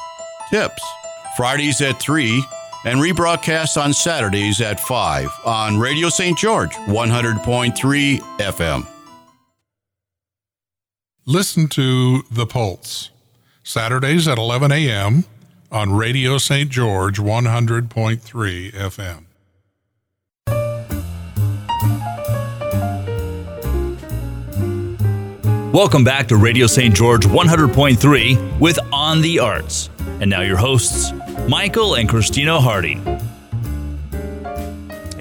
[0.50, 0.84] Tips,
[1.38, 2.44] Fridays at 3
[2.86, 6.38] and rebroadcast on Saturdays at 5 on Radio St.
[6.38, 8.91] George 100.3 FM.
[11.32, 13.10] Listen to The Pulse,
[13.64, 15.24] Saturdays at 11 a.m.
[15.72, 16.70] on Radio St.
[16.70, 19.24] George 100.3 FM.
[25.72, 26.94] Welcome back to Radio St.
[26.94, 29.90] George 100.3 with On the Arts.
[30.20, 31.14] And now your hosts,
[31.48, 33.02] Michael and Christina Harding.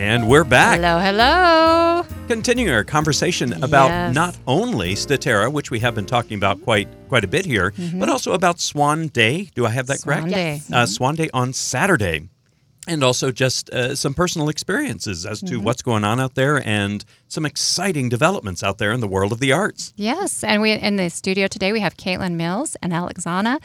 [0.01, 0.77] And we're back.
[0.81, 2.07] Hello, hello.
[2.27, 4.15] Continuing our conversation about Yes.
[4.15, 8.09] not only Statera, which we have been talking about quite quite a bit here, but
[8.09, 9.51] also about Swan Day.
[9.55, 10.09] Do I have that Mm-hmm.
[10.11, 10.35] Swan correct?
[10.35, 10.63] Day.
[10.73, 12.29] Uh, Swan Day on Saturday.
[12.89, 15.55] And also just uh, some personal experiences as Mm-hmm.
[15.57, 19.33] to what's going on out there and some exciting developments out there in the world
[19.33, 19.93] of the arts.
[19.97, 23.59] Yes, and we in the studio today we have Caitlin Mills and Alexana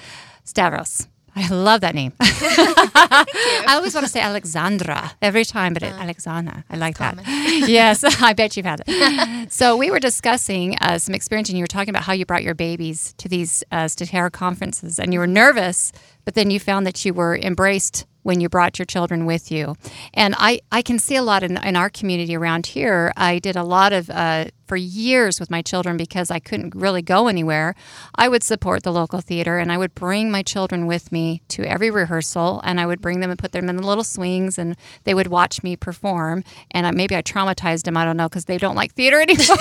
[0.44, 1.08] Stavros.
[1.36, 2.14] I love that name.
[2.22, 6.64] I always want to say Alexandra every time, but it, Alexana.
[6.70, 7.18] I like that.
[7.68, 9.52] yes, I bet you've had it.
[9.52, 12.44] So we were discussing uh, some experience, and you were talking about how you brought
[12.44, 15.92] your babies to these uh, Statera conferences, and you were nervous,
[16.24, 19.76] but then you found that you were embraced when you brought your children with you.
[20.12, 23.14] And I, I can see a lot in, in our community around here.
[23.16, 27.04] I did a lot of, uh, for years with my children because I couldn't really
[27.04, 27.76] go anywhere.
[28.16, 31.64] I would support the local theater and I would bring my children with me to
[31.66, 34.76] every rehearsal and I would bring them and put them in the little swings and
[35.04, 36.44] they would watch me perform.
[36.72, 39.58] And I, maybe I traumatized them, I don't know, because they don't like theater anymore.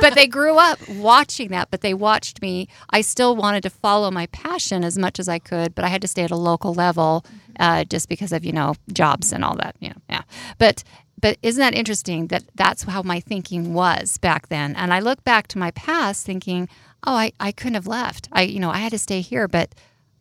[0.00, 2.66] but they grew up watching that, but they watched me.
[2.90, 6.02] I still wanted to follow my passion as much as I could, but I had
[6.02, 7.24] to stay at a local level
[7.58, 9.76] uh, just because of you know jobs and all that.
[9.80, 10.22] You know, yeah.
[10.58, 10.84] But
[11.20, 14.76] but isn't that interesting that that's how my thinking was back then?
[14.76, 16.68] And I look back to my past thinking,
[17.06, 18.28] oh, I, I couldn't have left.
[18.32, 19.74] I you know I had to stay here, but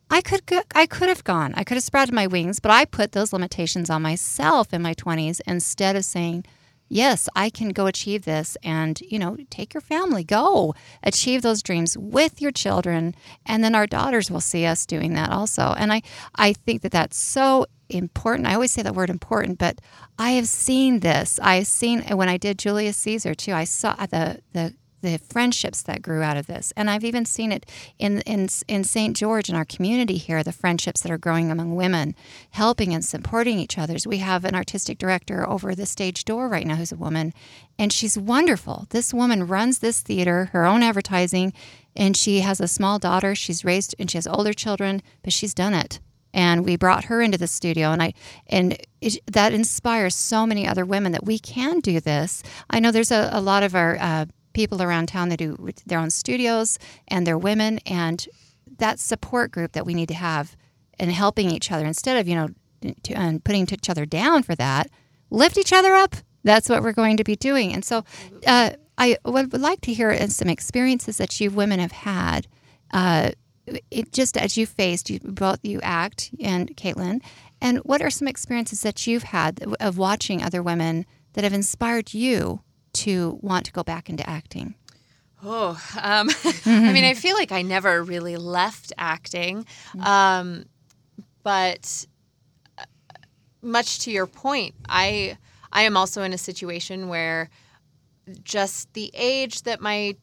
[0.09, 1.53] I could go, I could have gone.
[1.55, 4.93] I could have spread my wings, but I put those limitations on myself in my
[4.93, 6.45] 20s instead of saying,
[6.93, 11.63] yes, I can go achieve this and, you know, take your family, go achieve those
[11.63, 13.15] dreams with your children.
[13.45, 15.73] And then our daughters will see us doing that also.
[15.77, 16.01] And I,
[16.35, 18.47] I think that that's so important.
[18.47, 19.79] I always say that word important, but
[20.19, 21.39] I have seen this.
[21.41, 23.53] I've seen when I did Julius Caesar too.
[23.53, 27.51] I saw the the the friendships that grew out of this, and I've even seen
[27.51, 29.15] it in in in St.
[29.15, 30.41] George in our community here.
[30.41, 32.15] The friendships that are growing among women,
[32.51, 34.07] helping and supporting each other's.
[34.07, 37.33] We have an artistic director over the stage door right now who's a woman,
[37.77, 38.87] and she's wonderful.
[38.89, 41.53] This woman runs this theater, her own advertising,
[41.95, 43.35] and she has a small daughter.
[43.35, 45.99] She's raised and she has older children, but she's done it
[46.33, 48.13] and we brought her into the studio and i
[48.47, 52.91] and it, that inspires so many other women that we can do this i know
[52.91, 56.79] there's a, a lot of our uh, people around town that do their own studios
[57.07, 58.27] and they're women and
[58.77, 60.55] that support group that we need to have
[60.99, 62.49] and helping each other instead of you know
[63.03, 64.89] to, and putting each other down for that
[65.29, 66.15] lift each other up.
[66.43, 67.73] That's what we're going to be doing.
[67.73, 68.03] And so
[68.45, 72.47] uh, i would like to hear some experiences that you women have had
[72.91, 73.31] uh,
[73.89, 77.21] it just as you faced you both you act and Caitlin,
[77.61, 82.13] and what are some experiences that you've had of watching other women that have inspired
[82.13, 82.61] you
[82.93, 84.75] to want to go back into acting?
[85.43, 86.29] Oh, um,
[86.65, 89.65] I mean, I feel like I never really left acting,
[89.99, 90.65] um,
[91.43, 92.05] but
[92.77, 92.83] uh,
[93.61, 95.37] much to your point, I
[95.71, 97.49] I am also in a situation where
[98.43, 100.15] just the age that my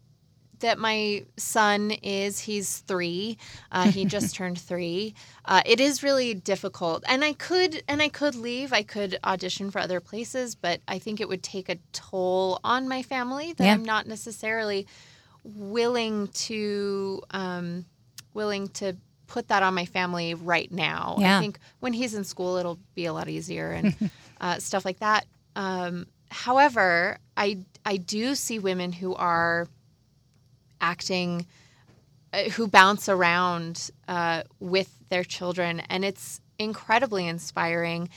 [0.61, 3.37] that my son is he's three.
[3.73, 5.14] Uh, he just turned three.
[5.44, 7.03] Uh, it is really difficult.
[7.09, 8.73] And i could and i could leave.
[8.73, 12.88] I could audition for other places but i think it would take a toll on
[12.88, 13.75] my family that Yeah.
[13.75, 14.87] i'm not necessarily
[15.44, 17.85] willing to um,
[18.35, 18.96] willing to
[19.27, 21.16] put that on my family right now.
[21.18, 21.37] Yeah.
[21.38, 23.94] i think when he's in school it'll be a lot easier and
[24.40, 25.27] uh, stuff like that.
[25.57, 29.66] Um, however i i do see women who are
[30.81, 31.47] acting
[32.33, 38.09] uh, who bounce around uh, with their children and it's incredibly inspiring.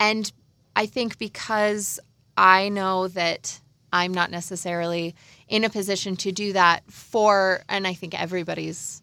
[0.00, 0.32] And
[0.76, 1.98] i think because
[2.36, 3.60] i know that
[3.92, 5.14] i'm not necessarily
[5.48, 9.02] in a position to do that for and i think everybody's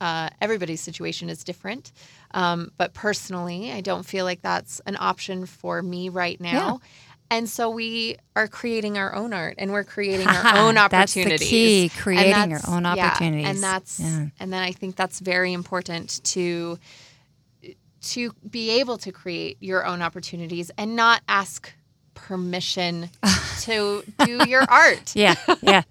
[0.00, 1.92] uh, everybody's situation is different
[2.32, 6.80] um, but personally i don't feel like that's an option for me right now
[7.30, 11.38] and so we are creating our own art and we're creating our own opportunities.
[11.40, 13.46] That's the key, creating your own yeah, opportunities.
[13.46, 14.26] and that's Yeah.
[14.40, 16.78] and then i think that's very important to
[18.02, 21.72] to be able to create your own opportunities and not ask
[22.14, 23.10] permission
[23.60, 25.82] to do your art Yeah, yeah.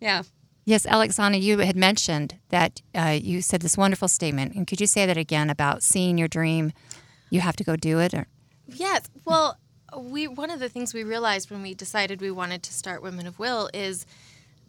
[0.00, 0.22] yeah
[0.66, 4.54] Yes, Alexandra, you had mentioned that uh, you said this wonderful statement.
[4.54, 6.72] And could you say that again about seeing your dream?
[7.28, 8.14] You have to go do it.
[8.14, 8.28] Or,
[8.68, 9.00] Yes.
[9.24, 9.56] Well,
[9.96, 13.26] we one of the things we realized when we decided we wanted to start Women
[13.26, 14.06] of Will is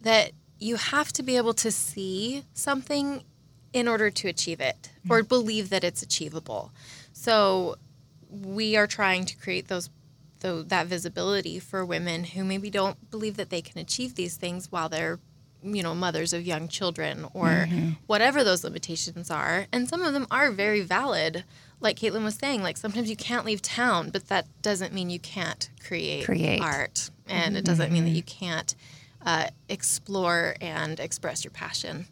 [0.00, 3.24] that you have to be able to see something
[3.72, 5.12] in order to achieve it mm-hmm.
[5.12, 6.72] or believe that it's achievable.
[7.12, 7.76] So
[8.30, 9.90] we are trying to create those
[10.40, 14.70] tho- that visibility for women who maybe don't believe that they can achieve these things
[14.70, 15.18] while they're
[15.62, 17.90] you know mothers of young children or mm-hmm.
[18.06, 19.66] whatever those limitations are.
[19.72, 21.44] And some of them are very valid
[21.82, 25.18] like caitlin was saying like sometimes you can't leave town but that doesn't mean you
[25.18, 26.60] can't create, Create.
[26.60, 27.10] art.
[27.28, 28.74] And it doesn't mean that you can't
[29.24, 32.06] uh, explore and express your passion.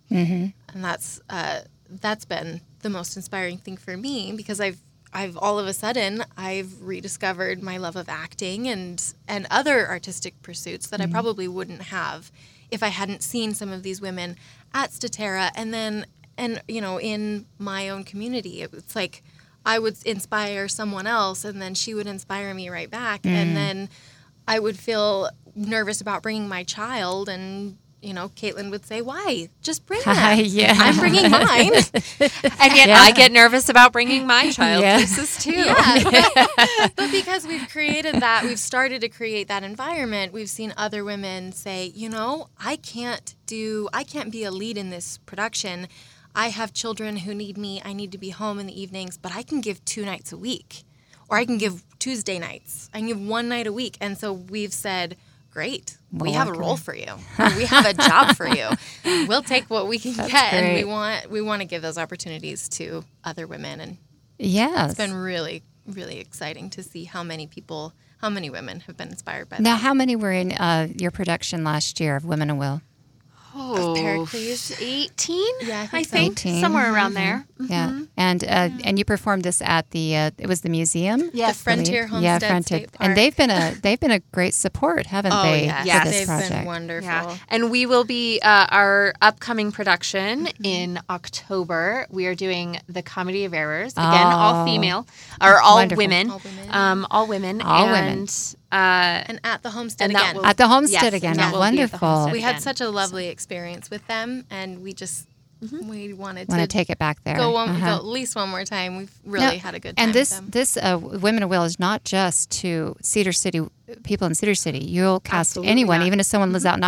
[0.73, 4.79] And that's uh, that's been the most inspiring thing for me because I've
[5.13, 10.41] I've all of a sudden I've rediscovered my love of acting and and other artistic
[10.43, 12.31] pursuits that I probably wouldn't have
[12.71, 14.37] if I hadn't seen some of these women
[14.73, 15.51] at Statera.
[15.55, 16.07] And then
[16.39, 19.23] and you know in my own community It, it's like
[19.65, 23.55] I would inspire someone else and then she would inspire me right back and mm.
[23.55, 23.89] then
[24.49, 29.49] I would feel nervous about bringing my child and you know Caitlin would say why
[29.61, 30.75] just bring them Yeah.
[30.77, 34.97] I'm bringing mine and yet i get nervous about bringing my child Yeah.
[34.97, 36.47] places too Yeah.
[36.97, 41.53] but because we've created that, we've started to create that environment, we've seen other women
[41.53, 45.89] say, you know, I can't do, I can't be a lead in this production.
[46.35, 47.83] I have children who need me.
[47.85, 50.37] I need to be home in the evenings, but I can give two nights a
[50.37, 50.85] week,
[51.29, 52.89] or I can give Tuesday nights.
[52.95, 53.97] I can give one night a week.
[54.01, 55.17] And so we've said,
[55.51, 57.13] great, we have a role for you.
[57.57, 58.69] we have a job for you.
[59.29, 62.69] We'll take what we can get, and we want we want to give those opportunities
[62.71, 63.97] to other women and
[64.39, 64.91] yes.
[64.91, 69.09] it's been really really exciting to see how many people how many women have been
[69.09, 72.25] inspired by now, that Now, how many were in uh, your production last year of
[72.25, 72.83] Women of Will?
[73.55, 74.73] Oh, Pericles.
[74.81, 76.11] 18 Yeah, I I think so.
[76.17, 76.61] think 18.
[76.61, 80.61] somewhere around there Yeah, and uh, and you performed this at the uh, it was
[80.63, 81.31] the museum.
[81.33, 81.59] Yes.
[81.59, 85.33] The Frontier yeah, Frontier, State and they've been a they've been a great support, haven't
[85.33, 85.65] Oh they?
[85.65, 86.05] yes, Yes.
[86.05, 86.51] this they've project.
[86.51, 87.09] been wonderful.
[87.09, 92.07] Yeah, and we will be uh, our upcoming production in October.
[92.11, 94.65] We are doing the Comedy of Errors again, all Oh.
[94.65, 95.07] female
[95.41, 96.03] or all Wonderful.
[96.03, 96.69] women, All women.
[96.71, 98.29] um, all women, All and, women.
[98.73, 100.37] Uh, And at the homestead And that again.
[100.37, 101.31] will- At the homestead Yes, again.
[101.33, 102.09] and that will be at the Wonderful.
[102.09, 102.33] homestead.
[102.33, 102.61] we had again.
[102.63, 105.27] such a lovely experience with them, and we just
[105.63, 105.89] Mm-hmm.
[105.91, 107.37] we wanted Want to to take it back there?
[107.37, 107.85] go, one, Uh-huh.
[107.91, 108.97] go at least one more time.
[108.97, 110.07] We've really No, had a good time.
[110.07, 110.49] And this with them.
[110.53, 113.61] this uh, Women of Will is not just to Cedar City
[114.03, 114.79] people in Cedar City.
[114.79, 116.07] You'll cast Absolutely anyone, not.
[116.07, 116.85] even if someone lives out in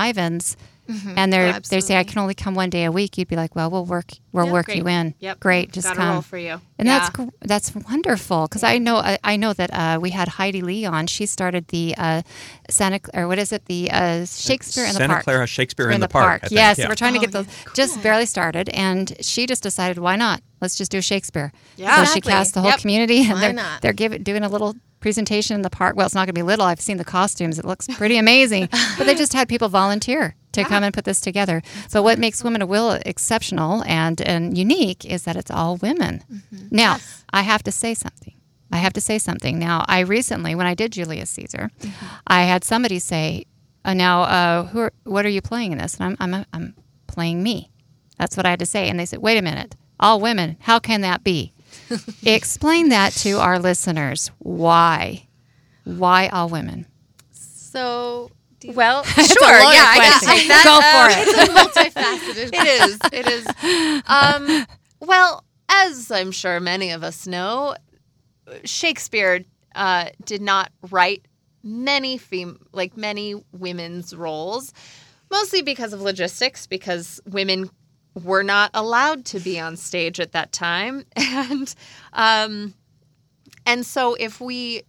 [0.93, 3.19] Ivins, and they're they say I can only come one day a week.
[3.19, 4.79] You'd be like, well, we'll work we'll Yeah, work great.
[4.79, 5.15] you in.
[5.21, 5.41] Yep.
[5.41, 6.09] great, just got come.
[6.09, 6.61] a role for you.
[6.79, 7.09] And Yeah.
[7.15, 10.85] that's that's wonderful because I know I, I know that uh, we had Heidi Lee
[10.85, 11.07] on.
[11.07, 12.23] She started the uh,
[12.71, 15.25] Santa or what is it the uh, Shakespeare in the Santa Park.
[15.25, 16.89] Clara Shakespeare in the Park, I think, Yes, yeah.
[16.89, 20.41] we're trying to Oh, get those just barely started, and she just decided why not?
[20.61, 21.53] Let's just do Shakespeare.
[21.77, 22.05] Yeah.
[22.05, 22.81] so she cast the whole Yep.
[22.81, 23.83] community, and Why they're not?
[23.83, 25.97] they're giving doing a little presentation in the park.
[25.97, 26.65] Well, it's not going to be little.
[26.65, 28.69] I've seen the costumes; it looks pretty amazing.
[28.99, 31.63] but they just had people volunteer to come and put this together.
[31.93, 36.23] but what makes Women of Will exceptional and and unique is that it's all women.
[36.33, 36.69] Mm-hmm.
[36.71, 36.99] Now,
[37.33, 38.35] I have to say something.
[38.71, 39.59] I have to say something.
[39.59, 42.07] Now, I recently, when I did Julius Caesar, Mm-hmm.
[42.27, 43.45] I had somebody say,
[43.85, 46.75] uh, "Now, uh, who are, what are you playing in this?" And I'm, I'm, I'm
[47.07, 47.71] playing me.
[48.19, 48.89] That's what I had to say.
[48.89, 50.57] And they said, "Wait a minute, all women?
[50.61, 51.53] How can that be?"
[52.25, 54.31] Explain that to our listeners.
[54.39, 55.27] Why?
[55.85, 56.87] Why all women?
[57.33, 58.31] so
[58.65, 60.29] Well, sure, loaded yeah, I question.
[60.29, 60.65] can take that.
[60.65, 61.97] Go for Um, it.
[62.35, 62.51] It's multifaceted.
[62.53, 62.99] it is.
[63.13, 64.03] It is.
[64.07, 64.67] Um,
[65.01, 67.75] well, as I'm sure many of us know,
[68.65, 69.45] Shakespeare
[69.75, 71.27] uh, did not write
[71.63, 74.73] many fem- like many women's roles,
[75.31, 77.71] mostly because of logistics, because women
[78.23, 81.75] were not allowed to be on stage at that time, and
[82.13, 82.75] um,
[83.65, 84.83] and so if we,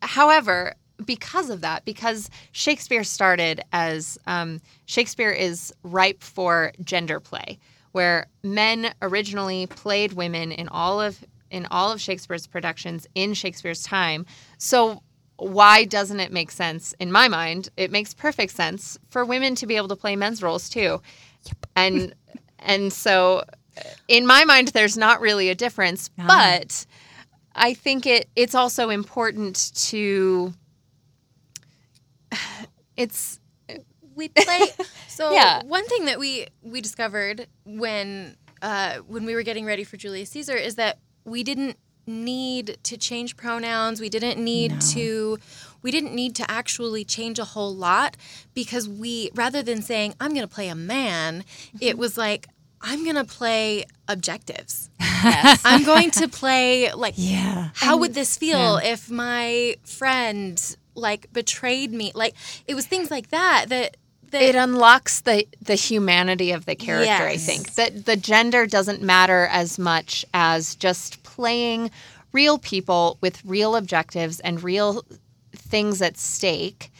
[0.00, 7.58] however, because of that, because Shakespeare started as um, Shakespeare is ripe for gender play,
[7.92, 13.84] where men originally played women in all of in all of Shakespeare's productions in Shakespeare's
[13.84, 14.26] time.
[14.58, 15.02] So
[15.36, 17.68] why doesn't it make sense in my mind?
[17.76, 21.00] It makes perfect sense for women to be able to play men's roles too.
[21.44, 21.66] Yep.
[21.76, 22.14] And
[22.58, 23.44] and so
[24.08, 26.86] in my mind there's not really a difference, but
[27.54, 30.52] I think it it's also important to
[32.96, 33.40] it's
[34.14, 34.68] we play
[35.08, 35.62] so Yeah.
[35.64, 40.30] one thing that we we discovered when uh, when we were getting ready for Julius
[40.30, 41.76] Caesar is that we didn't
[42.06, 44.00] need to change pronouns.
[44.00, 45.38] We didn't need to
[45.82, 48.16] we didn't need to actually change a whole lot
[48.54, 51.44] because we rather than saying i'm going to play a man
[51.80, 52.46] it was like
[52.80, 54.90] i'm going to play objectives.
[55.64, 57.70] I'm going to play like Yeah.
[57.74, 62.12] how would this feel if my friend like betrayed me.
[62.14, 62.34] Like
[62.66, 63.96] it was things like that that
[64.30, 67.74] that it unlocks the the humanity of the character i think.
[67.74, 71.90] That the gender doesn't matter as much as just playing
[72.32, 75.04] real people with real objectives and real
[75.52, 76.90] things at stake.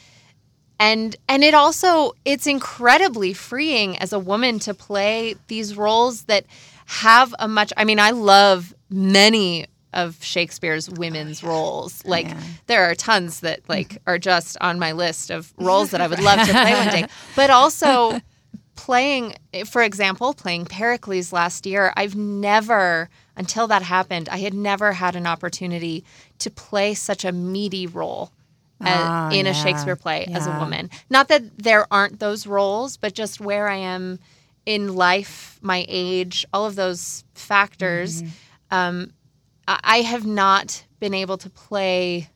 [0.79, 6.45] And and it also it's incredibly freeing as a woman to play these roles that
[6.87, 12.05] have a much i mean i love many of shakespeare's women's roles.
[12.05, 12.29] Like
[12.67, 16.21] there are tons that like are just on my list of roles that i would
[16.21, 17.05] love to play one day.
[17.37, 18.21] But also
[18.77, 19.35] playing
[19.67, 25.15] for example playing pericles last year i've never until that happened i had never had
[25.15, 26.05] an opportunity
[26.41, 28.33] to play such a meaty role
[28.81, 30.91] as- Ah, in a shakespeare play as a woman.
[31.09, 34.19] Not that there aren't those roles but just where i am
[34.67, 38.77] in life my age all of those factors Mm-hmm.
[38.77, 39.13] um,
[39.67, 42.29] I have not been able to play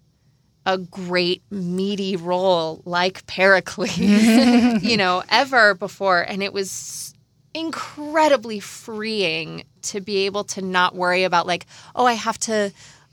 [0.66, 6.20] a great meaty role like Pericles, you know, ever before.
[6.20, 7.14] And it was
[7.54, 12.72] incredibly freeing to be able to not worry about like, oh, I have to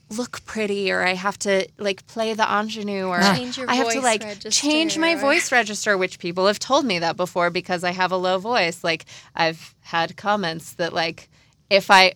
[0.10, 3.90] look pretty or I have to like play the ingenue or Change your I have
[3.90, 7.84] to like register change my voice register, which people have told me that before because
[7.84, 8.84] I have a low voice.
[8.84, 11.30] Like I've had comments that like
[11.70, 12.14] if I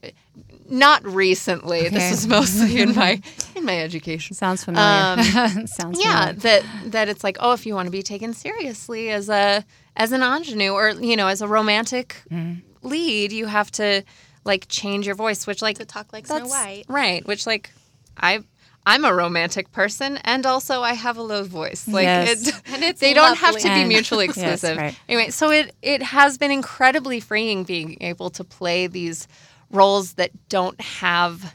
[0.70, 1.90] not recently, Okay.
[1.90, 3.22] this is mostly in my
[3.56, 4.36] in my education.
[4.36, 5.24] Sounds familiar.
[5.68, 6.34] Sounds Um, Yeah, familiar.
[6.42, 9.64] that that it's like, oh, if you want to be taken seriously as a
[9.96, 12.22] as an ingenue or you know as a romantic
[12.82, 14.04] lead, you have to
[14.46, 16.86] like change your voice, which like to talk like Snow White.
[16.88, 17.26] right?
[17.28, 17.72] Which like
[18.18, 18.40] I
[18.86, 21.88] I'm a romantic person, and also I have a low voice.
[21.88, 22.48] Like Yes.
[22.48, 24.78] it, And it's they don't have to be And- mutually yes, exclusive.
[24.78, 24.96] right.
[25.08, 29.28] Anyway, so it it has been incredibly freeing being able to play these
[29.72, 31.54] roles that don't have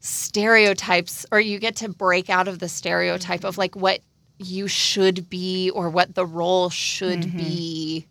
[0.00, 4.00] stereotypes, or you get to break out of the stereotype of like what
[4.38, 7.38] you should be or what the role should Mm-hmm.
[7.38, 8.06] be.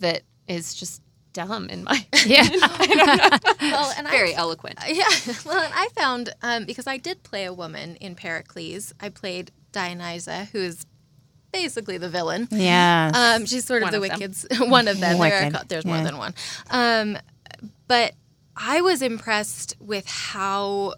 [0.00, 1.00] That is just
[1.32, 2.48] dumb in my Yeah.
[3.60, 4.78] Well, and very I, eloquent.
[4.88, 5.04] yeah.
[5.46, 8.92] Well, and I found um, because I did play a woman in Pericles.
[9.00, 10.86] I played Dionysa, who is
[11.52, 12.48] basically the villain.
[12.50, 13.10] Yeah.
[13.14, 14.18] Um, she's sort of One the of them.
[14.18, 15.18] wicked's one of them.
[15.18, 16.34] There are, Wicked, co- there's more than one.
[16.70, 17.18] Um,
[17.88, 18.14] but
[18.56, 20.94] I was impressed with how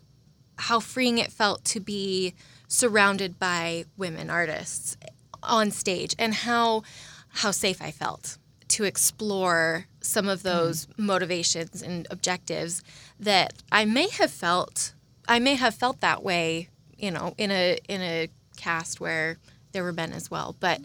[0.59, 2.35] how freeing it felt to be
[2.69, 4.97] surrounded by women artists
[5.43, 6.83] on stage, and how
[7.29, 8.37] how safe I felt
[8.69, 12.83] to explore some of those motivations and objectives
[13.19, 14.95] that I may have felt
[15.29, 19.39] I may have felt that way, you know, in a in a cast where
[19.73, 20.81] there were men as well, but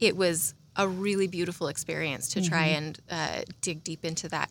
[0.00, 4.48] it was a really beautiful experience to try and uh, dig deep into that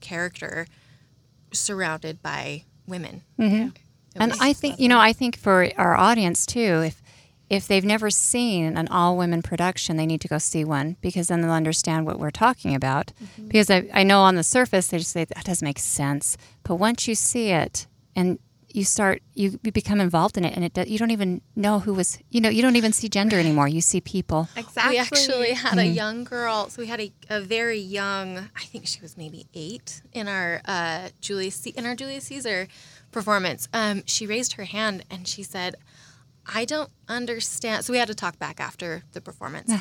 [0.00, 0.66] character
[1.52, 3.22] surrounded by women.
[3.38, 3.68] Mm-hmm.
[4.16, 7.02] and I think you know, I think for our audience too, if
[7.50, 11.28] if they've never seen an all women production, they need to go see one because
[11.28, 13.12] then they'll understand what we're talking about.
[13.48, 16.74] Because I, I know on the surface they just say that doesn't make sense, but
[16.74, 18.38] once you see it and
[18.70, 21.78] you start, you, you become involved in it, and it do, you don't even know
[21.80, 23.66] who was, you know, you don't even see gender anymore.
[23.68, 24.48] You see people.
[24.56, 24.92] Exactly.
[24.92, 26.68] We actually had a young girl.
[26.68, 30.60] So we had a, a very young, I think she was maybe eight in our
[30.66, 32.68] uh, Julius C- in our Julius Caesar
[33.10, 33.68] performance.
[33.72, 35.76] Um, she raised her hand and she said,
[36.46, 39.72] "I don't understand." So we had to talk back after the performance,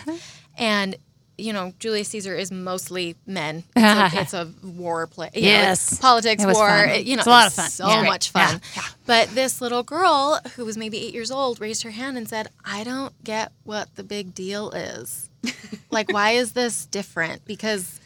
[0.57, 0.95] and
[1.37, 3.63] you know, Julius Caesar is mostly men.
[3.75, 5.29] It's a, it's a war play.
[5.33, 5.99] you know, Yes.
[5.99, 6.85] politics, war.
[6.85, 7.69] it- you know, It's a lot of fun.
[7.69, 8.03] So Yeah.
[8.03, 8.61] much fun.
[9.05, 12.49] But this little girl who was maybe eight years old raised her hand and said,
[12.65, 15.29] "I don't get what the big deal is.
[15.91, 17.45] like, why is this different?
[17.45, 17.99] Because,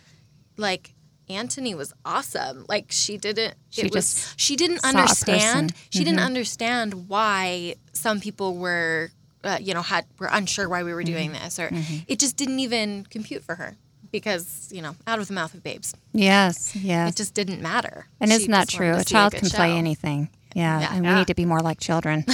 [0.58, 0.94] like."
[1.30, 2.66] Antony was awesome.
[2.68, 3.54] Like she didn't.
[3.70, 4.14] She it was.
[4.14, 5.74] just She didn't understand.
[5.90, 6.26] She didn't mm-hmm.
[6.26, 9.12] understand why some people were,
[9.44, 11.70] uh, you know, had were unsure why we were doing this, or
[12.08, 13.76] it just didn't even compute for her
[14.12, 17.12] because you know, out of the mouth of babes, Yes, yes.
[17.12, 18.08] it just didn't matter.
[18.20, 18.96] And She isn't that true?
[18.96, 20.30] A child good can play anything.
[20.54, 20.94] Yeah, Yeah.
[20.96, 22.26] and we need to be more like children.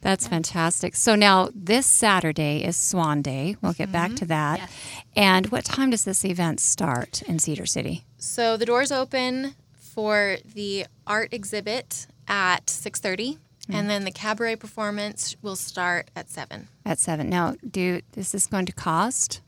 [0.00, 0.94] That's fantastic.
[0.96, 3.56] So now this Saturday is Swan Day.
[3.62, 4.14] We'll get back Mm-hmm.
[4.16, 4.70] to that.
[5.16, 8.04] And what time does this event start in Cedar City?
[8.18, 13.38] So the doors open for the art exhibit at six thirty,
[13.68, 16.68] and then the cabaret performance will start at seven.
[16.84, 17.28] At seven.
[17.28, 19.40] Now, do is this going to cost?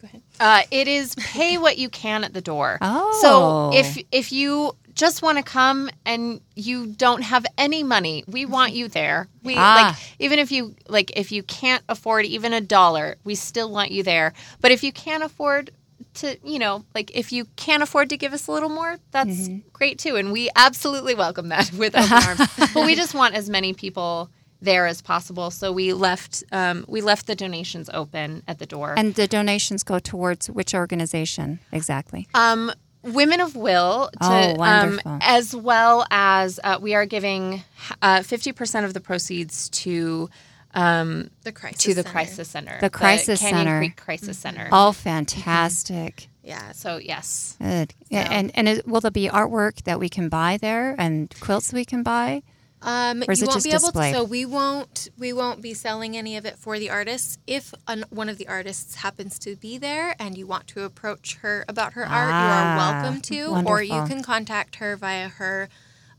[0.00, 0.22] Go ahead.
[0.40, 2.78] Uh, it is pay what you can at the door.
[2.80, 3.18] Oh.
[3.22, 8.44] So if if you just want to come and you don't have any money, we
[8.44, 9.28] want you there.
[9.42, 9.74] We Ah.
[9.90, 13.90] like even if you like if you can't afford even a dollar, we still want
[13.92, 14.32] you there.
[14.60, 15.70] But if you can't afford
[16.14, 19.48] to, you know, like if you can't afford to give us a little more, that's
[19.72, 20.16] great too.
[20.16, 22.40] And we absolutely welcome that with open arms.
[22.74, 25.50] But we just want as many people there as possible.
[25.50, 28.94] So we left um, we left the donations open at the door.
[28.96, 32.28] And the donations go towards which organization exactly?
[32.34, 32.70] Um,
[33.04, 35.18] Women of Will, to, Oh, um, wonderful.
[35.22, 37.64] as well as uh, we are giving
[38.00, 40.30] uh, fifty percent of the proceeds to
[40.74, 42.10] um, The crisis to the Center.
[42.12, 43.78] Crisis Center, The Crisis Canyon Center.
[43.78, 44.68] Creek Crisis Center.
[44.72, 46.28] All fantastic.
[46.42, 46.72] Yeah.
[46.72, 47.94] So yes, Good.
[48.08, 51.72] Yeah, and and is, will there be artwork that we can buy there and quilts
[51.72, 52.42] we can buy?
[52.84, 54.12] Um, Or is you it won't just be able displayed?
[54.14, 54.18] to.
[54.20, 55.08] So we won't.
[55.16, 57.38] We won't be selling any of it for the artists.
[57.46, 61.36] If an, one of the artists happens to be there and you want to approach
[61.42, 65.28] her about her art, you Ah, are welcome to, or you can contact her via
[65.28, 65.68] her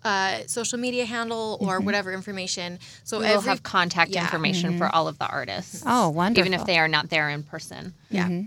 [0.06, 1.86] uh, social media handle or Mm-hmm.
[1.86, 2.80] whatever information.
[3.04, 4.22] So we will every have contact yeah.
[4.24, 5.84] information for all of the artists.
[5.86, 6.48] Oh, wonderful.
[6.48, 7.94] Even if they are not there in person.
[8.10, 8.42] yeah.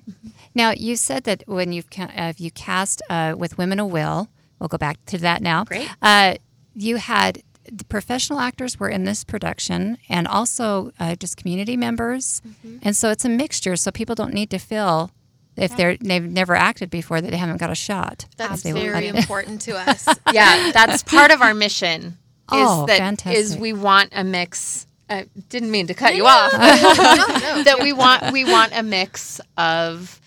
[0.55, 4.29] Now, you said that when you've ca- uh, you cast uh, with Women of Will,
[4.59, 5.65] we'll go back to that now.
[5.65, 5.89] Great.
[6.03, 6.37] Uh,
[6.75, 12.41] you had the professional actors were in this production, and also uh, just community members,
[12.47, 12.79] Mm-hmm.
[12.83, 13.75] and so it's a mixture.
[13.77, 15.11] So people don't need to feel
[15.57, 18.27] if they're they've never acted before that they haven't got a shot.
[18.37, 20.07] That's If they would- very important to us.
[20.33, 22.01] yeah, that's part of our mission.
[22.07, 22.13] Is
[22.53, 23.39] Oh, that fantastic.
[23.41, 24.87] is we want a mix.
[25.11, 26.51] I didn't mean to cut you off.
[26.53, 30.21] that we want we want a mix of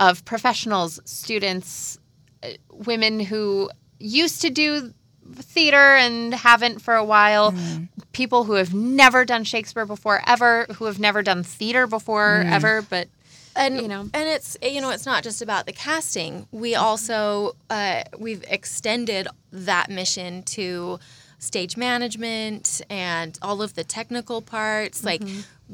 [0.00, 1.98] of professionals, students,
[2.42, 3.70] uh, women who
[4.00, 4.92] used to do
[5.36, 7.88] theater and haven't for a while, Mm.
[8.12, 12.50] people who have never done Shakespeare before ever, who have never done theater before Mm.
[12.52, 13.08] ever, but
[13.56, 14.02] and you know.
[14.14, 19.28] and it's you know it's not just about the casting we also uh, we've extended
[19.52, 20.98] that mission to
[21.42, 25.02] stage management and all of the technical parts.
[25.04, 25.22] Like,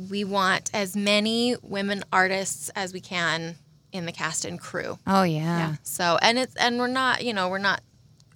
[0.09, 3.57] we want as many women artists as we can
[3.93, 4.99] in the cast and crew.
[5.07, 5.59] Oh yeah.
[5.59, 5.75] yeah.
[5.83, 7.83] So, and it's and we're not, you know, we're not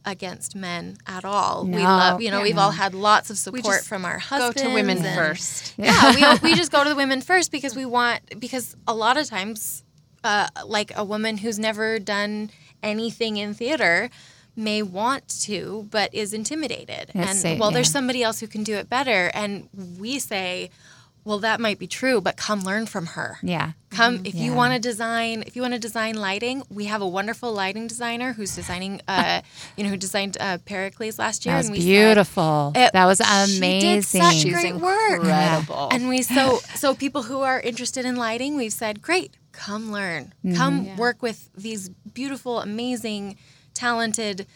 [0.05, 1.65] against men at all.
[1.65, 1.83] We No.
[1.85, 2.43] love, you know, Yeah.
[2.45, 4.61] we've all had lots of support from our husbands.
[4.63, 5.75] Go to women and- first.
[5.77, 9.17] yeah, we, we just go to the women first because we want because a lot
[9.17, 9.85] of times,
[10.25, 12.51] uh, like a woman who's never done
[12.83, 14.11] anything in theater
[14.57, 18.63] may want to but is intimidated Yes, and say- well there's somebody else who can
[18.65, 20.69] do it better and we say
[21.25, 23.73] well that might be true but come learn from her Yeah.
[23.91, 27.07] come if you want to design if you want to design lighting we have a
[27.09, 29.41] wonderful lighting designer who's designing uh
[29.77, 32.73] you know who designed uh pericles last year That was and we beautiful.
[32.75, 34.53] it- that was amazing she did such amazing.
[34.53, 35.21] great work.
[35.21, 35.89] Incredible.
[35.93, 40.33] And we so so people who are interested in lighting, we've said, great, come learn,
[40.57, 43.37] come work with these beautiful, amazing,
[43.75, 44.47] talented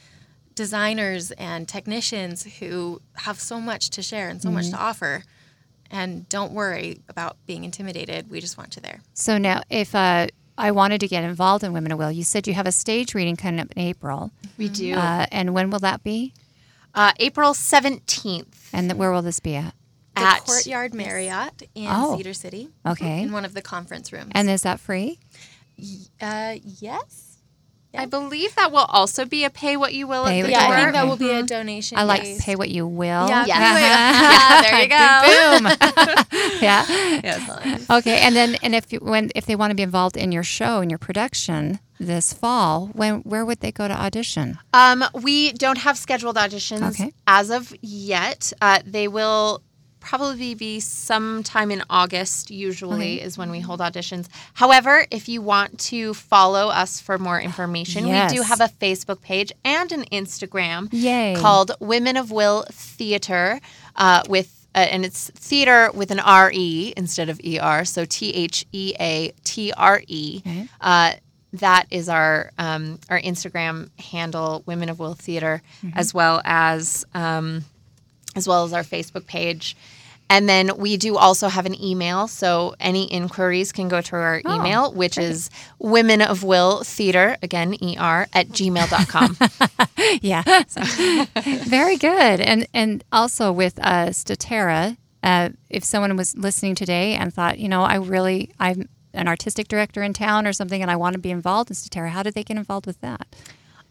[0.55, 5.23] designers and technicians who have so much to share and so much to offer.
[5.91, 8.31] And don't worry about being intimidated.
[8.31, 9.01] We just want you there.
[9.15, 10.27] So now, if uh,
[10.59, 13.15] I wanted to get involved in Women of Will, you said you have a stage
[13.15, 14.31] reading coming up in April.
[14.59, 14.95] We do.
[14.95, 16.33] Uh, and when will that be?
[16.95, 18.71] Uh, April 17th.
[18.73, 19.75] And th- where will this be at?
[20.17, 22.17] The At- Courtyard Marriott in Oh.
[22.17, 22.71] Cedar City.
[22.87, 23.23] Okay.
[23.23, 24.33] In one of the conference rooms.
[24.35, 25.19] And is that free?
[26.21, 27.26] uh, yes.
[27.99, 30.67] I believe that will also be a pay what you will Pay at the Yeah,
[30.67, 30.75] door.
[30.77, 31.09] I think that Okay.
[31.09, 31.99] will be a donation.
[31.99, 33.29] I like based- pay what you will.
[33.29, 35.05] Yeah, Yeah, there you go.
[35.27, 35.67] Boom.
[36.61, 36.85] yeah.
[37.23, 37.91] Yes.
[37.91, 38.21] Okay.
[38.21, 40.81] And then, and if you, when if they want to be involved in your show
[40.81, 44.59] and your production this fall, when where would they go to audition?
[44.75, 47.13] Um, we don't have scheduled auditions Okay.
[47.27, 48.53] as of yet.
[48.61, 49.63] Uh, they will
[50.07, 54.29] probably be sometime in August, usually, is when we hold auditions.
[54.55, 59.21] However, if you want to follow us for more information, we do have a Facebook
[59.21, 61.35] page and an Instagram Yay.
[61.37, 63.61] called Women of Will Theater
[63.97, 68.05] uh, with uh, and it's theater with an R E instead of E R, so
[68.05, 70.43] T H E A T R E.
[70.81, 71.15] Uh,
[71.55, 75.63] that is our um, our Instagram handle, Women of Will Theater,
[75.95, 77.65] as well as um,
[78.37, 79.77] as well as our Facebook page.
[80.29, 84.41] And then we do also have an email, so any inquiries can go to our
[84.41, 89.37] email, which is women of will theater, again, ER, at gmail.com.
[90.21, 90.43] Yeah.
[91.65, 92.41] Very good.
[92.41, 97.69] And and also with uh, Statera, uh, if someone was listening today and thought, you
[97.69, 101.19] know, I really, I'm an artistic director in town or something, and I want to
[101.19, 103.27] be involved in Statera, how do they get involved with that?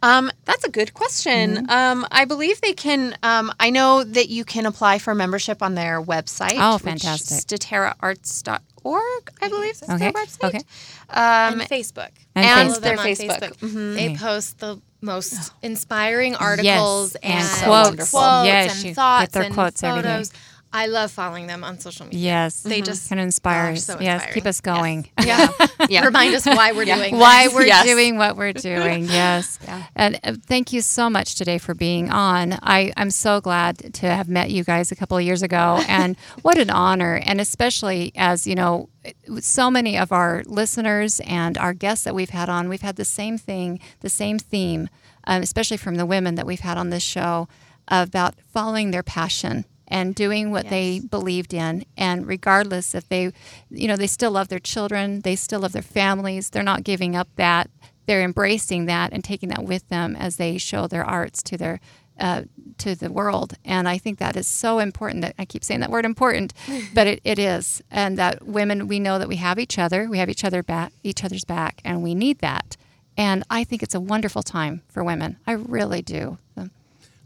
[0.05, 1.55] Um, that's a good question.
[1.55, 1.69] Mm-hmm.
[1.69, 3.17] Um, I believe they can.
[3.23, 6.57] Um, I know that you can apply for membership on their website.
[6.59, 7.37] Oh, fantastic.
[7.59, 10.43] StateraArts.org, I believe is Okay, their website.
[10.43, 10.61] okay.
[11.09, 12.09] and Facebook.
[12.35, 13.57] And and Follow their them on Facebook.
[13.57, 13.95] Mhm.
[13.95, 18.11] They post the most inspiring articles and and, quotes.
[18.11, 20.23] quotes Yes, you and get thoughts their and quotes every day.
[20.75, 20.89] Photos.
[20.89, 22.19] I love following them on social media.
[22.19, 22.61] Yes.
[22.61, 23.85] They just kind of inspire us.
[23.85, 25.09] so yes, keep us going.
[25.25, 25.49] Yeah.
[25.89, 26.05] Yeah.
[26.05, 27.53] Remind us why we're doing Why this.
[27.55, 27.85] we're Yes.
[27.85, 29.05] doing what we're doing.
[29.09, 29.57] Yes.
[29.95, 32.53] And uh, thank you so much today for being on.
[32.61, 35.81] I, I'm so glad to have met you guys a couple of years ago.
[35.87, 37.15] And what an honor.
[37.25, 38.89] And especially as, you know,
[39.39, 43.05] so many of our listeners and our guests that we've had on, we've had the
[43.05, 44.89] same thing, the same theme,
[45.25, 47.47] um, especially from the women that we've had on this show
[47.87, 51.85] about following their passion and doing what they believed in.
[51.97, 53.31] And regardless if they
[53.69, 57.15] you know they still love their children they still love their families they're not giving
[57.15, 57.69] up that.
[58.07, 61.79] They're embracing that and taking that with them as they show their arts to their
[62.19, 62.43] uh,
[62.77, 63.55] to the world.
[63.65, 66.53] And i think that is so important that i keep saying that word important
[66.93, 67.81] but it, it is.
[67.91, 70.93] And that women we know that we have each other we have each other back
[71.03, 72.77] each other's back and we need that.
[73.17, 75.37] And i think it's a wonderful time for women.
[75.45, 76.37] I really do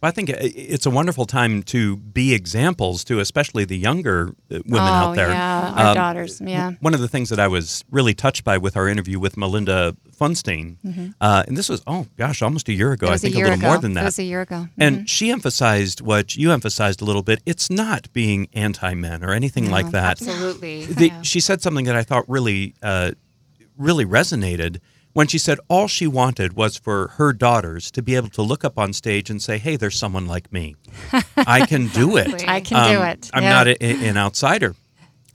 [0.02, 4.80] I think it's a wonderful time to be examples to, especially the younger uh, women
[4.80, 5.30] oh out there.
[5.30, 8.58] yeah our Um, daughters yeah One of the things that I was really touched by
[8.58, 10.78] with our interview with Melinda Pfundstein,
[11.22, 13.06] uh, and this was, oh gosh, almost a year ago.
[13.08, 13.14] Mm-hmm.
[13.14, 13.68] I think a year little ago.
[13.68, 14.02] more than that.
[14.02, 14.56] It was a year ago.
[14.56, 14.82] Mm-hmm.
[14.82, 17.39] And she emphasized what you emphasized a little bit.
[17.45, 20.22] It's not being anti men or anything like that.
[20.22, 20.86] Absolutely.
[20.86, 23.12] The, She said something that I thought really, uh,
[23.78, 24.80] really resonated
[25.14, 28.64] when she said all she wanted was for her daughters to be able to look
[28.64, 30.76] up on stage and say, "Hey, there's someone like me.
[31.38, 32.47] I can do it.
[32.47, 33.30] I can do Um, it.
[33.34, 33.49] I'm Yeah.
[33.49, 34.76] not a, an outsider."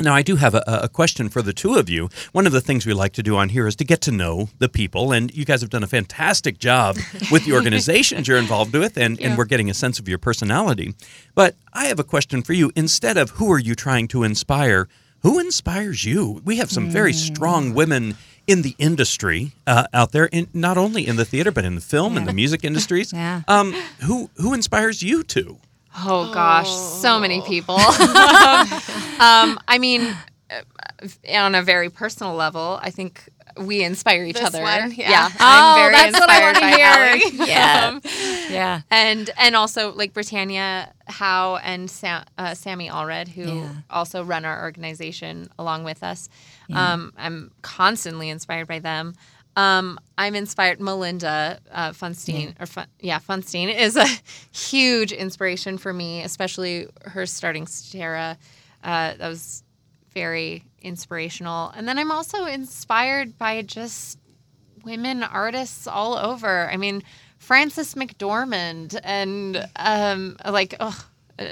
[0.00, 2.08] Now, I do have a, a question for the two of you.
[2.32, 4.48] One of the things we like to do on here is to get to know
[4.58, 6.96] the people, and you guys have done a fantastic job
[7.30, 10.94] with the organizations you're involved with, and, and we're getting a sense of your personality.
[11.36, 12.72] But I have a question for you.
[12.74, 14.88] Instead of who are you trying to inspire,
[15.22, 16.42] who inspires you?
[16.44, 18.16] We have some very strong women
[18.46, 21.80] in the industry uh, out there, in, not only in the theater, but in the
[21.80, 23.12] film and the music industries.
[23.24, 23.42] Yeah.
[23.48, 23.72] Um,
[24.02, 25.58] who, who inspires you to?
[25.96, 27.76] Oh gosh, so many people.
[27.78, 30.16] um, I mean,
[30.50, 34.62] uh, on a very personal level, I think we inspire each This other.
[34.62, 34.92] one?
[34.92, 35.28] Yeah.
[35.32, 36.86] Oh, I'm very that's what I inspired wanna hear.
[36.86, 37.48] Allie.
[37.50, 37.88] Yeah.
[37.88, 38.00] Um,
[38.50, 38.80] Yeah.
[38.90, 43.68] and and also like Britannia Howe and Sam, uh, Sammy Allred, who Yeah.
[43.90, 46.28] also run our organization along with us.
[46.74, 49.14] Um, I'm constantly inspired by them.
[49.56, 50.80] Um, I'm inspired.
[50.80, 54.06] Melinda uh, Pfundstein, or Fun, yeah, Pfundstein is a
[54.50, 58.36] huge inspiration for me, especially her starting Statera.
[58.82, 59.62] Uh, that was
[60.12, 61.70] very inspirational.
[61.76, 64.18] And then I'm also inspired by just
[64.84, 66.70] women artists all over.
[66.70, 67.02] I mean,
[67.38, 71.06] Frances McDormand, and um, like, oh,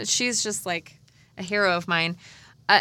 [0.04, 0.98] she's just like
[1.38, 2.16] a hero of mine.
[2.68, 2.80] Uh,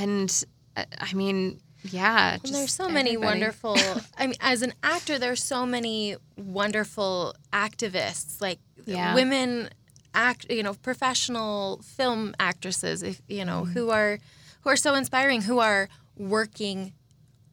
[0.00, 0.44] and
[0.76, 3.76] uh, I mean, yeah, there's so many wonderful.
[4.18, 9.14] I mean, as an actor, there's so many wonderful activists, like Yeah.
[9.14, 9.68] women
[10.14, 10.50] act.
[10.50, 13.02] You know, professional film actresses.
[13.02, 13.72] If you know Mm-hmm.
[13.74, 14.18] who are
[14.62, 16.92] who are so inspiring, who are working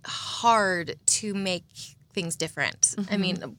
[0.05, 1.63] hard to make
[2.13, 2.81] things different.
[2.81, 3.13] Mm-hmm.
[3.13, 3.57] I mean,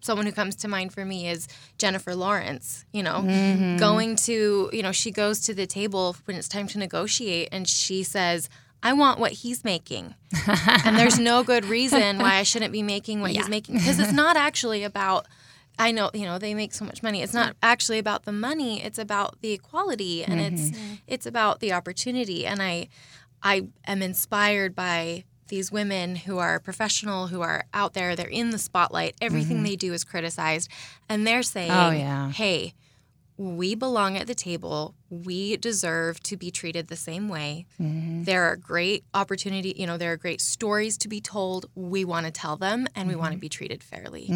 [0.00, 1.46] someone who comes to mind for me is
[1.76, 3.76] Jennifer Lawrence, you know, Mm-hmm.
[3.76, 7.68] going to, you know, she goes to the table when it's time to negotiate and
[7.68, 8.48] she says,
[8.82, 10.14] I want what he's making.
[10.84, 14.12] and there's no good reason why I shouldn't be making what he's making because it's
[14.12, 15.26] not actually about
[15.78, 17.22] I know, you know, they make so much money.
[17.22, 20.94] It's not actually about the money, it's about the equality and it's mm-hmm.
[21.06, 22.88] it's about the opportunity and I
[23.42, 28.50] I am inspired by these women who are professional, who are out there, they're in
[28.50, 29.14] the spotlight.
[29.20, 29.66] Everything mm-hmm.
[29.66, 30.70] they do is criticized.
[31.08, 32.30] And they're saying, Oh, yeah.
[32.30, 32.74] hey,
[33.36, 34.94] we belong at the table.
[35.10, 37.66] We deserve to be treated the same way.
[37.80, 38.24] Mm-hmm.
[38.24, 41.66] There are great opportunity, you know, there are great stories to be told.
[41.74, 44.26] We want to tell them and we want to be treated fairly.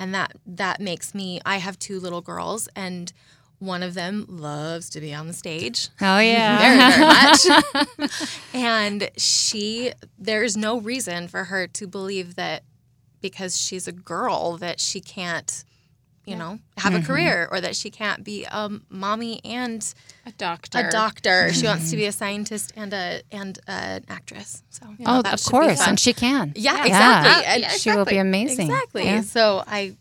[0.00, 3.12] And that that makes me I have two little girls and
[3.60, 6.58] one of them loves to be on the stage Oh yeah.
[7.46, 8.40] very, very much.
[8.54, 12.62] and she, there's no reason for her to believe that
[13.20, 15.62] because she's a girl that she can't,
[16.26, 17.06] you know, have a mm-hmm.
[17.06, 19.94] career or that she can't be a mommy and
[20.26, 20.78] a doctor.
[20.78, 21.50] a doctor.
[21.52, 24.62] She wants to be a scientist and a and an actress.
[24.70, 26.52] So you know, Oh, that of course, and she can.
[26.54, 27.64] Yeah, exactly.
[27.64, 28.70] And She will be amazing.
[28.70, 29.04] Exactly.
[29.04, 29.22] Yeah.
[29.22, 29.96] So I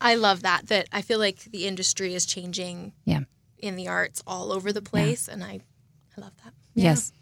[0.00, 3.20] I love that that I feel like the industry is changing Yeah.
[3.58, 5.60] in the arts all over the place and I
[6.16, 6.54] I love that.
[6.74, 7.12] Yes.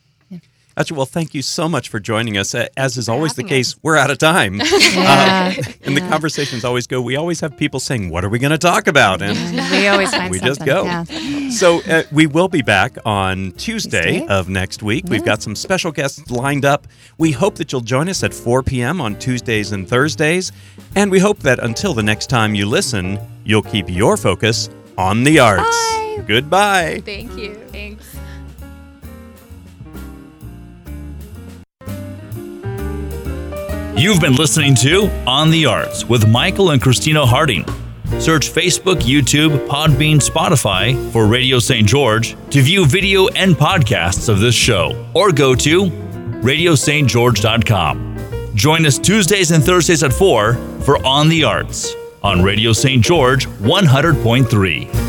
[0.77, 0.95] Gotcha.
[0.95, 2.55] Well, thank you so much for joining us.
[2.55, 4.61] Uh, As is always the case, we're out of time.
[4.97, 5.55] Yeah.
[5.57, 8.51] Uh, and the conversations always go, we always have people saying, What are we going
[8.53, 9.21] to talk about?
[9.23, 9.37] And
[9.71, 10.55] we always find we something.
[10.55, 10.85] just go.
[10.85, 11.51] Yeah.
[11.51, 14.27] So uh, we will be back on Tuesday, Tuesday?
[14.27, 15.05] of next week.
[15.09, 16.87] We've got some special guests lined up.
[17.19, 19.01] We hope that you'll join us at 4 p.m.
[19.01, 20.53] on Tuesdays and Thursdays.
[20.95, 24.69] And we hope that until the next time you listen, you'll keep your focus
[24.99, 25.63] on the arts.
[25.63, 26.25] Bye.
[26.27, 27.03] Goodbye.
[27.05, 27.55] Thank you.
[27.73, 28.16] Thanks.
[33.99, 37.65] You've been listening to On the Arts with Michael and Christina Harding.
[38.21, 41.89] Search Facebook, YouTube, Podbean, Spotify for Radio St.
[41.89, 48.53] George to view video and podcasts of this show, or go to radiostgeorge.com.
[48.55, 53.03] Join us Tuesdays and Thursdays at 4 for On the Arts on Radio St.
[53.03, 55.06] George 100.3.